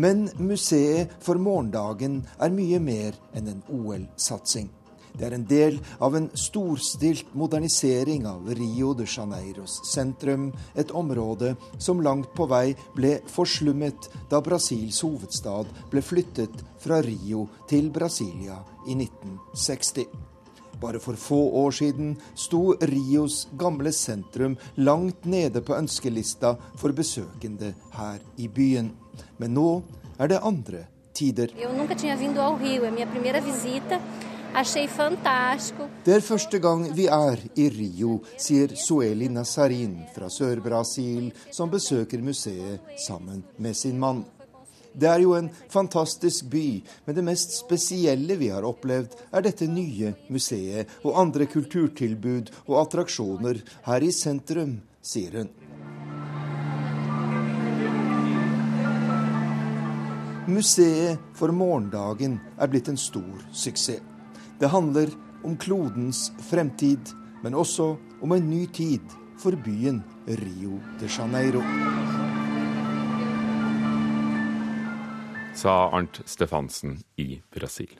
Men 0.00 0.30
museet 0.38 1.10
for 1.20 1.36
morgendagen 1.36 2.22
er 2.40 2.52
mye 2.56 2.78
mer 2.80 3.16
enn 3.36 3.50
en 3.52 3.58
OL-satsing. 3.68 4.70
Det 5.12 5.26
er 5.26 5.34
en 5.36 5.44
del 5.50 5.76
av 6.00 6.14
en 6.16 6.30
storstilt 6.38 7.34
modernisering 7.36 8.24
av 8.30 8.48
Rio 8.56 8.94
de 8.96 9.04
Janeiros 9.04 9.80
sentrum, 9.90 10.48
et 10.72 10.94
område 10.96 11.52
som 11.76 12.00
langt 12.00 12.32
på 12.38 12.48
vei 12.48 12.70
ble 12.96 13.18
forslummet 13.28 14.08
da 14.32 14.40
Brasils 14.40 15.02
hovedstad 15.04 15.68
ble 15.92 16.06
flyttet 16.06 16.64
fra 16.80 17.02
Rio 17.04 17.48
til 17.68 17.92
Brasilia 17.92 18.62
i 18.86 18.96
1960. 18.96 20.29
Bare 20.80 21.00
for 21.00 21.16
få 21.20 21.40
år 21.64 21.70
siden 21.76 22.14
sto 22.34 22.74
Rios 22.80 23.48
gamle 23.58 23.92
sentrum 23.92 24.56
langt 24.76 25.24
nede 25.24 25.60
på 25.60 25.76
ønskelista 25.76 26.54
for 26.80 26.96
besøkende 26.96 27.74
her 27.92 28.18
i 28.36 28.48
byen. 28.48 28.90
Men 29.38 29.54
nå 29.54 29.82
er 30.18 30.32
det 30.32 30.40
andre 30.42 30.86
tider. 31.14 31.52
Det 36.04 36.14
er 36.14 36.20
første 36.20 36.58
gang 36.58 36.96
vi 36.96 37.06
er 37.06 37.44
i 37.54 37.68
Rio, 37.70 38.18
sier 38.34 38.74
Sueli 38.74 39.28
Nazarin 39.28 40.00
fra 40.14 40.26
Sør-Brasil, 40.32 41.30
som 41.52 41.70
besøker 41.70 42.24
museet 42.24 42.80
sammen 43.06 43.44
med 43.58 43.74
sin 43.74 43.98
mann. 44.00 44.24
Det 44.92 45.06
er 45.06 45.22
jo 45.22 45.36
en 45.38 45.50
fantastisk 45.70 46.48
by, 46.50 46.80
men 47.06 47.16
det 47.16 47.24
mest 47.24 47.54
spesielle 47.60 48.36
vi 48.40 48.50
har 48.50 48.66
opplevd, 48.66 49.14
er 49.30 49.44
dette 49.46 49.68
nye 49.70 50.14
museet 50.32 50.90
og 51.04 51.18
andre 51.22 51.46
kulturtilbud 51.50 52.50
og 52.66 52.78
attraksjoner 52.82 53.62
her 53.86 54.06
i 54.06 54.10
sentrum, 54.14 54.80
sier 55.00 55.40
hun. 55.40 55.52
Museet 60.50 61.20
for 61.38 61.54
morgendagen 61.54 62.40
er 62.58 62.70
blitt 62.72 62.90
en 62.90 62.98
stor 62.98 63.44
suksess. 63.54 64.02
Det 64.60 64.68
handler 64.68 65.12
om 65.46 65.54
klodens 65.56 66.32
fremtid, 66.50 67.14
men 67.40 67.54
også 67.54 67.94
om 68.20 68.34
en 68.36 68.50
ny 68.50 68.66
tid 68.66 69.14
for 69.40 69.56
byen 69.56 70.02
Rio 70.26 70.80
de 71.00 71.08
Janeiro. 71.08 71.62
Sa 75.54 75.90
Arnt 75.92 76.22
Stefansen 76.26 77.00
i 77.16 77.40
Brasil. 77.54 77.90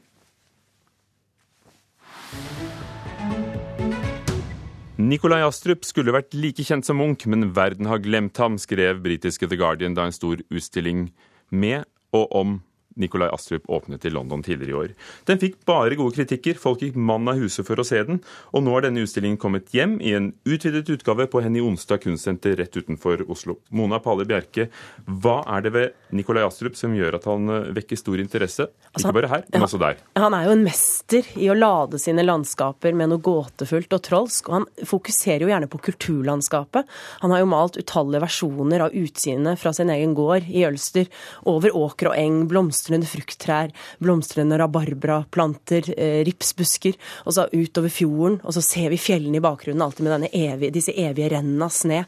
Nikolai 5.00 5.40
Astrup 5.42 5.86
skulle 5.88 6.12
vært 6.12 6.34
like 6.36 6.64
kjent 6.66 6.84
som 6.86 7.00
Munch, 7.00 7.24
men 7.26 7.50
verden 7.56 7.88
har 7.88 8.02
glemt 8.04 8.36
ham, 8.38 8.58
skrev 8.60 9.00
britiske 9.04 9.48
The 9.48 9.58
Guardian 9.58 9.96
da 9.96 10.06
en 10.06 10.14
stor 10.14 10.42
utstilling 10.52 11.08
med 11.50 11.86
og 12.12 12.34
om 12.36 12.58
Nikolai 12.96 13.28
Astrup 13.32 13.68
åpnet 13.70 14.04
i 14.04 14.10
London 14.10 14.42
tidligere 14.42 14.70
i 14.70 14.74
år. 14.74 14.94
Den 15.28 15.38
fikk 15.38 15.60
bare 15.68 15.96
gode 15.98 16.16
kritikker, 16.16 16.58
folk 16.58 16.82
gikk 16.82 16.96
mann 16.98 17.28
av 17.30 17.38
huset 17.40 17.66
for 17.66 17.80
å 17.80 17.86
se 17.86 18.02
den, 18.06 18.20
og 18.50 18.64
nå 18.66 18.74
er 18.76 18.88
denne 18.88 19.04
utstillingen 19.04 19.38
kommet 19.40 19.70
hjem 19.74 19.98
i 20.02 20.14
en 20.16 20.30
utvidet 20.48 20.90
utgave 20.90 21.28
på 21.30 21.42
Henny 21.44 21.62
Onsdag 21.62 22.02
kunstsenter 22.04 22.56
rett 22.58 22.76
utenfor 22.76 23.22
Oslo. 23.30 23.60
Mona 23.70 24.00
Pale 24.02 24.26
Bjerke, 24.28 24.68
hva 25.06 25.40
er 25.56 25.66
det 25.66 25.74
ved 25.76 26.16
Nikolai 26.16 26.44
Astrup 26.46 26.78
som 26.78 26.96
gjør 26.96 27.20
at 27.20 27.28
han 27.30 27.46
eh, 27.52 27.70
vekker 27.78 28.00
stor 28.00 28.22
interesse? 28.22 28.66
Altså, 28.90 29.06
Ikke 29.06 29.16
bare 29.20 29.32
her, 29.34 29.46
men 29.54 29.66
også 29.68 29.80
der. 29.82 30.02
Han 30.18 30.36
er 30.36 30.48
jo 30.48 30.56
en 30.56 30.66
mester 30.66 31.30
i 31.38 31.50
å 31.52 31.56
lade 31.58 32.00
sine 32.02 32.26
landskaper 32.26 32.96
med 32.98 33.12
noe 33.12 33.22
gåtefullt 33.22 33.94
og 33.96 34.04
trolsk, 34.06 34.50
og 34.50 34.58
han 34.58 34.68
fokuserer 34.88 35.46
jo 35.46 35.52
gjerne 35.52 35.70
på 35.70 35.82
kulturlandskapet. 35.90 36.90
Han 37.22 37.34
har 37.34 37.44
jo 37.44 37.50
malt 37.52 37.78
utallige 37.78 38.24
versjoner 38.26 38.88
av 38.88 38.96
utsynet 38.96 39.60
fra 39.60 39.72
sin 39.76 39.92
egen 39.94 40.16
gård 40.18 40.50
i 40.50 40.66
Ølster, 40.66 41.06
over 41.48 41.76
åker 41.76 42.10
og 42.10 42.18
eng, 42.18 42.42
blomster 42.50 42.79
blomstrende 42.80 43.06
frukttrær, 43.06 43.70
blomstrende 44.00 44.58
rabarbraplanter, 44.58 45.94
eh, 45.96 46.24
ripsbusker. 46.24 46.94
Og 47.26 47.34
så 47.34 47.48
utover 47.52 47.88
fjorden, 47.88 48.40
og 48.44 48.52
så 48.52 48.62
ser 48.62 48.90
vi 48.90 48.96
fjellene 48.96 49.36
i 49.36 49.40
bakgrunnen, 49.40 49.82
alltid 49.82 50.06
med 50.06 50.30
evige, 50.32 50.72
disse 50.72 50.92
evige 50.92 51.30
rennene 51.30 51.64
av 51.64 51.70
sne. 51.70 52.06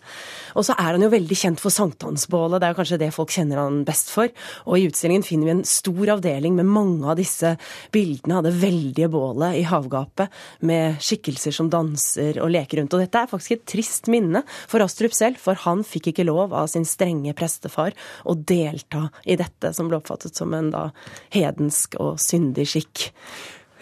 Og 0.57 0.65
så 0.65 0.73
er 0.79 0.93
han 0.93 1.03
jo 1.03 1.11
veldig 1.11 1.37
kjent 1.37 1.61
for 1.61 1.71
sankthansbålet, 1.71 2.61
det 2.61 2.67
er 2.67 2.73
jo 2.73 2.81
kanskje 2.81 2.99
det 2.99 3.13
folk 3.15 3.31
kjenner 3.31 3.59
han 3.59 3.85
best 3.85 4.11
for. 4.11 4.29
Og 4.67 4.79
i 4.79 4.89
utstillingen 4.89 5.25
finner 5.25 5.45
vi 5.45 5.51
en 5.51 5.65
stor 5.65 6.07
avdeling 6.17 6.57
med 6.57 6.67
mange 6.67 7.05
av 7.05 7.17
disse 7.17 7.57
bildene 7.93 8.39
av 8.39 8.45
det 8.45 8.53
veldige 8.53 9.09
bålet 9.09 9.59
i 9.61 9.63
havgapet, 9.63 10.29
med 10.61 11.01
skikkelser 11.01 11.53
som 11.53 11.71
danser 11.71 12.41
og 12.41 12.51
leker 12.51 12.81
rundt. 12.81 12.95
Og 12.95 13.03
dette 13.03 13.19
er 13.19 13.31
faktisk 13.31 13.53
et 13.53 13.67
trist 13.67 14.09
minne 14.09 14.45
for 14.69 14.81
Astrup 14.81 15.13
selv, 15.15 15.37
for 15.39 15.55
han 15.67 15.85
fikk 15.85 16.13
ikke 16.13 16.27
lov 16.27 16.53
av 16.53 16.67
sin 16.71 16.85
strenge 16.85 17.35
prestefar 17.35 17.93
å 18.25 18.35
delta 18.35 19.09
i 19.25 19.37
dette, 19.37 19.73
som 19.75 19.89
ble 19.91 19.99
oppfattet 19.99 20.37
som 20.39 20.53
en 20.55 20.62
da 20.71 20.91
hedensk 21.35 21.97
og 21.99 22.21
syndig 22.23 22.69
skikk. 22.71 23.09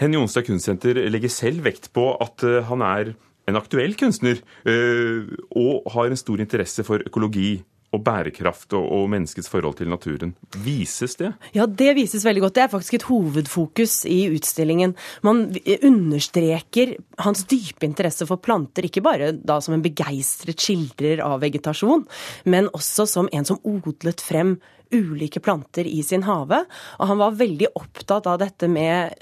Hen 0.01 0.16
Jonstad 0.16 0.47
Kunstsenter 0.47 0.97
legger 1.12 1.29
selv 1.33 1.66
vekt 1.66 1.90
på 1.93 2.14
at 2.16 2.47
eh, 2.47 2.62
han 2.64 2.81
er 2.87 3.12
en 3.51 3.59
aktuell 3.59 3.97
kunstner, 3.99 4.40
eh, 4.69 5.29
og 5.59 5.90
har 5.93 6.09
en 6.09 6.21
stor 6.21 6.40
interesse 6.40 6.85
for 6.87 7.03
økologi 7.05 7.59
og 7.90 8.03
bærekraft 8.07 8.74
og, 8.79 8.85
og, 8.87 9.09
menneskets 9.11 9.50
forhold 9.50 9.79
til 9.81 9.90
naturen. 9.90 10.35
Vises 10.64 11.16
det? 11.18 11.33
Ja, 11.57 11.66
det 11.66 11.94
vises 11.98 12.24
veldig 12.26 12.44
godt. 12.46 12.57
Det 12.59 12.64
er 12.64 12.72
faktisk 12.72 12.98
et 12.98 13.07
hovedfokus 13.09 14.05
i 14.07 14.20
utstillingen. 14.31 14.94
Man 15.26 15.48
understreker 15.83 16.94
hans 17.24 17.44
dype 17.50 17.87
interesse 17.87 18.29
for 18.29 18.42
planter, 18.42 18.87
ikke 18.87 19.05
bare 19.05 19.33
da 19.35 19.59
som 19.64 19.74
en 19.74 19.85
begeistret 19.85 20.62
skildrer 20.62 21.24
av 21.24 21.40
vegetasjon, 21.42 22.07
men 22.50 22.70
også 22.76 23.09
som 23.11 23.31
en 23.35 23.48
som 23.48 23.59
odlet 23.66 24.22
frem 24.22 24.59
ulike 24.90 25.40
planter 25.40 25.87
i 25.87 26.03
sin 26.03 26.24
hage. 26.26 26.61
Og 26.98 27.11
han 27.11 27.20
var 27.20 27.37
veldig 27.38 27.70
opptatt 27.79 28.26
av 28.31 28.40
dette 28.42 28.68
med 28.70 29.14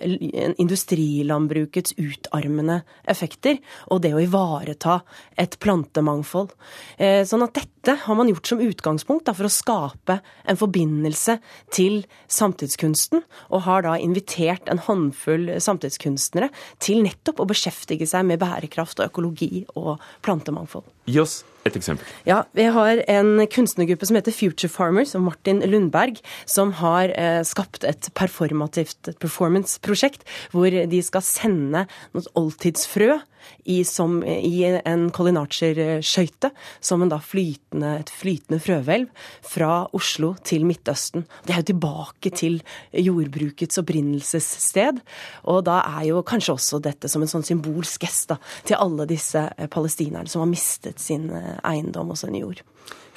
industrilandbrukets 0.60 1.96
utarmende 1.98 2.80
effekter, 3.08 3.60
og 3.92 4.02
det 4.04 4.14
å 4.16 4.22
ivareta 4.22 5.00
et 5.38 5.58
plantemangfold. 5.62 6.54
Eh, 6.96 7.24
sånn 7.28 7.44
at 7.46 7.56
dette 7.60 7.77
har 7.96 8.14
man 8.18 8.28
gjort 8.28 8.46
som 8.50 8.60
utgangspunkt 8.60 9.26
da, 9.28 9.34
for 9.36 9.48
å 9.48 9.52
skape 9.52 10.18
en 10.48 10.58
forbindelse 10.58 11.38
til 11.74 12.02
samtidskunsten, 12.32 13.22
og 13.48 13.64
har 13.68 13.86
da 13.86 13.96
invitert 14.02 14.68
en 14.68 14.82
håndfull 14.84 15.54
samtidskunstnere 15.62 16.50
til 16.82 17.04
nettopp 17.06 17.42
å 17.42 17.48
beskjeftige 17.48 18.08
seg 18.08 18.26
med 18.28 18.42
bærekraft 18.42 19.00
og 19.00 19.10
økologi 19.10 19.64
og 19.78 19.96
plantemangfold. 20.26 20.86
Gi 21.08 21.22
oss 21.22 21.40
et 21.68 21.76
eksempel. 21.76 22.06
Ja, 22.28 22.42
Vi 22.52 22.64
har 22.72 23.02
en 23.08 23.46
kunstnergruppe 23.46 24.06
som 24.06 24.16
heter 24.16 24.32
Future 24.32 24.70
Farmers, 24.72 25.14
og 25.14 25.22
Martin 25.26 25.60
Lundberg, 25.60 26.20
som 26.46 26.72
har 26.80 27.12
eh, 27.14 27.42
skapt 27.44 27.84
et 27.84 28.10
performativt 28.14 29.14
performance-prosjekt 29.20 30.24
hvor 30.52 30.70
de 30.70 31.02
skal 31.04 31.24
sende 31.24 31.86
noen 32.14 32.30
oldtidsfrø 32.38 33.18
i, 33.64 33.82
som, 33.84 34.20
i 34.24 34.64
en 34.68 35.08
Kolinatsjer-skøyte 35.14 36.50
som 36.80 37.02
en 37.04 37.12
da 37.12 37.20
flytende, 37.22 37.94
et 38.02 38.12
flytende 38.12 38.60
frøhvelv 38.62 39.10
fra 39.46 39.72
Oslo 39.96 40.34
til 40.46 40.66
Midtøsten. 40.68 41.26
Det 41.46 41.54
er 41.54 41.62
jo 41.62 41.68
tilbake 41.72 42.32
til 42.36 42.60
jordbrukets 42.92 43.80
opprinnelsessted. 43.82 45.02
Og 45.50 45.62
da 45.68 45.80
er 45.98 46.08
jo 46.10 46.24
kanskje 46.26 46.56
også 46.56 46.82
dette 46.84 47.10
som 47.10 47.24
en 47.24 47.30
sånn 47.30 47.46
symbolsk 47.46 48.06
gest 48.06 48.32
da, 48.32 48.38
til 48.68 48.80
alle 48.80 49.08
disse 49.08 49.44
palestinerne 49.72 50.30
som 50.30 50.44
har 50.44 50.50
mistet 50.50 51.00
sin 51.02 51.30
eiendom 51.32 52.14
og 52.14 52.20
sin 52.20 52.36
jord. 52.38 52.64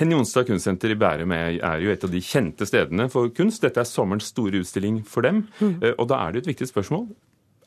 Henny 0.01 0.15
Onstad 0.17 0.47
kunstsenter 0.47 0.89
i 0.89 0.97
Bærum 0.97 1.33
er 1.35 1.81
jo 1.83 1.91
et 1.93 2.03
av 2.03 2.09
de 2.09 2.21
kjente 2.25 2.65
stedene 2.65 3.05
for 3.13 3.29
kunst. 3.37 3.61
Dette 3.61 3.83
er 3.83 3.89
sommerens 3.89 4.31
store 4.31 4.63
utstilling 4.63 5.03
for 5.05 5.25
dem. 5.27 5.43
Mm. 5.59 5.75
Eh, 5.77 5.93
og 5.93 6.07
da 6.09 6.23
er 6.23 6.33
det 6.33 6.41
et 6.41 6.49
viktig 6.55 6.71
spørsmål. 6.71 7.05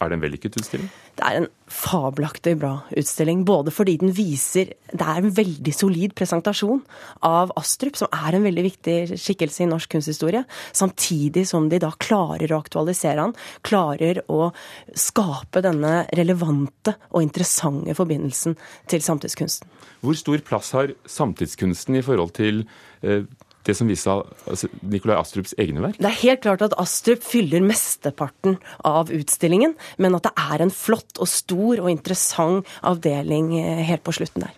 Er 0.05 0.13
det 0.13 0.19
en 0.19 0.25
vellykket 0.25 0.59
utstilling? 0.61 0.89
Det 1.15 1.25
er 1.25 1.39
en 1.39 1.47
fabelaktig 1.71 2.55
bra 2.61 2.73
utstilling. 2.93 3.45
Både 3.49 3.73
fordi 3.73 3.97
den 4.03 4.13
viser 4.15 4.75
Det 4.95 5.03
er 5.03 5.21
en 5.23 5.33
veldig 5.35 5.73
solid 5.75 6.15
presentasjon 6.15 6.83
av 7.27 7.53
Astrup, 7.59 7.97
som 7.99 8.11
er 8.13 8.37
en 8.37 8.45
veldig 8.45 8.65
viktig 8.67 8.97
skikkelse 9.19 9.65
i 9.65 9.69
norsk 9.71 9.91
kunsthistorie. 9.97 10.45
Samtidig 10.77 11.47
som 11.49 11.69
de 11.71 11.81
da 11.83 11.91
klarer 11.99 12.53
å 12.53 12.61
aktualisere 12.63 13.25
han. 13.25 13.35
Klarer 13.67 14.21
å 14.31 14.53
skape 14.95 15.65
denne 15.65 16.05
relevante 16.15 16.95
og 17.11 17.25
interessante 17.25 17.97
forbindelsen 17.97 18.59
til 18.91 19.03
samtidskunsten. 19.03 19.71
Hvor 20.05 20.19
stor 20.19 20.45
plass 20.47 20.75
har 20.77 20.93
samtidskunsten 21.09 21.97
i 21.99 22.05
forhold 22.05 22.37
til 22.37 22.67
eh, 23.03 23.25
det 23.65 23.77
som 23.79 23.89
viser 23.89 24.11
seg 24.11 24.51
altså, 24.51 24.69
Nikolai 24.83 25.17
Astrups 25.19 25.55
egne 25.61 25.85
verk? 25.85 26.01
Det 26.01 26.11
er 26.11 26.21
helt 26.21 26.43
klart 26.45 26.65
at 26.67 26.77
Astrup 26.81 27.25
fyller 27.25 27.65
mesteparten 27.65 28.59
av 28.87 29.13
utstillingen, 29.15 29.77
men 29.97 30.19
at 30.19 30.29
det 30.29 30.35
er 30.41 30.65
en 30.65 30.75
flott 30.75 31.21
og 31.21 31.31
stor 31.31 31.83
og 31.83 31.91
interessant 31.93 32.69
avdeling 32.85 33.55
eh, 33.61 33.83
helt 33.89 34.05
på 34.05 34.15
slutten 34.17 34.47
der. 34.47 34.55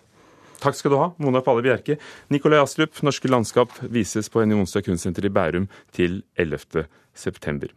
Takk 0.57 0.77
skal 0.77 0.93
du 0.93 0.97
ha, 0.97 1.09
Mona 1.21 1.43
Palle 1.45 1.61
Bjerke. 1.65 1.99
Nikolai 2.33 2.59
Astrup, 2.63 2.97
Norske 3.05 3.29
landskap 3.29 3.75
vises 3.93 4.29
på 4.33 4.41
Henny 4.41 4.57
Onsdag 4.57 4.87
kunstsenter 4.87 5.27
i 5.29 5.33
Bærum 5.33 5.67
til 5.95 6.23
11. 6.35 6.87
september. 7.13 7.69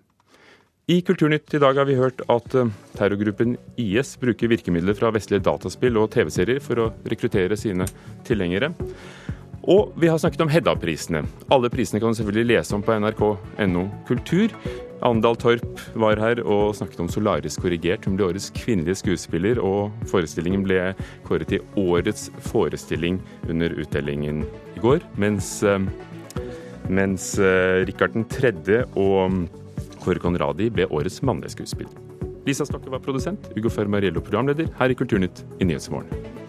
I 0.91 0.97
Kulturnytt 1.07 1.53
i 1.55 1.61
dag 1.63 1.77
har 1.79 1.87
vi 1.87 1.95
hørt 1.95 2.23
at 2.33 2.55
eh, 2.59 2.71
terrorgruppen 2.97 3.55
IS 3.79 4.17
bruker 4.19 4.51
virkemidler 4.51 4.97
fra 4.99 5.13
vestlige 5.15 5.45
dataspill 5.47 6.01
og 6.01 6.09
TV-serier 6.17 6.59
for 6.65 6.83
å 6.83 6.89
rekruttere 7.07 7.59
sine 7.61 7.87
tilhengere. 8.27 8.73
Og 9.71 9.93
vi 10.03 10.09
har 10.11 10.19
snakket 10.19 10.41
om 10.43 10.51
Hedda-prisene. 10.51 11.23
Alle 11.55 11.69
prisene 11.71 12.01
kan 12.03 12.11
du 12.11 12.19
selvfølgelig 12.19 12.57
lese 12.57 12.75
om 12.75 12.83
på 12.83 12.97
nrk.no 12.99 13.85
kultur. 14.09 14.51
Andal 15.07 15.39
Torp 15.39 15.83
var 15.95 16.19
her 16.19 16.43
og 16.43 16.75
snakket 16.75 16.99
om 17.05 17.11
Solaris 17.13 17.59
korrigert. 17.61 18.05
Hun 18.05 18.17
ble 18.19 18.27
årets 18.33 18.51
kvinnelige 18.57 18.99
skuespiller, 18.99 19.61
og 19.63 19.95
forestillingen 20.11 20.67
ble 20.67 20.91
kåret 21.29 21.53
til 21.53 21.63
årets 21.79 22.29
forestilling 22.51 23.21
under 23.47 23.77
utdelingen 23.79 24.43
i 24.75 24.83
går. 24.83 25.07
Mens, 25.23 25.63
eh, 25.63 25.79
mens 26.91 27.33
eh, 27.39 27.87
Rikard 27.87 28.19
3. 28.35 28.83
og 28.99 29.39
Kåre 30.03 30.19
Conradi 30.19 30.67
ble 30.75 30.91
årets 30.91 31.23
mannlige 31.23 31.55
skuespiller. 31.55 31.95
Lisa 32.43 32.67
Stokke 32.67 32.91
var 32.91 33.05
produsent, 33.05 33.53
Ugo 33.55 33.71
Fermariello 33.71 34.19
programleder, 34.25 34.73
her 34.81 34.91
i 34.91 34.99
Kulturnytt 34.99 35.45
i 35.61 35.69
Nyhetsmorgen. 35.69 36.40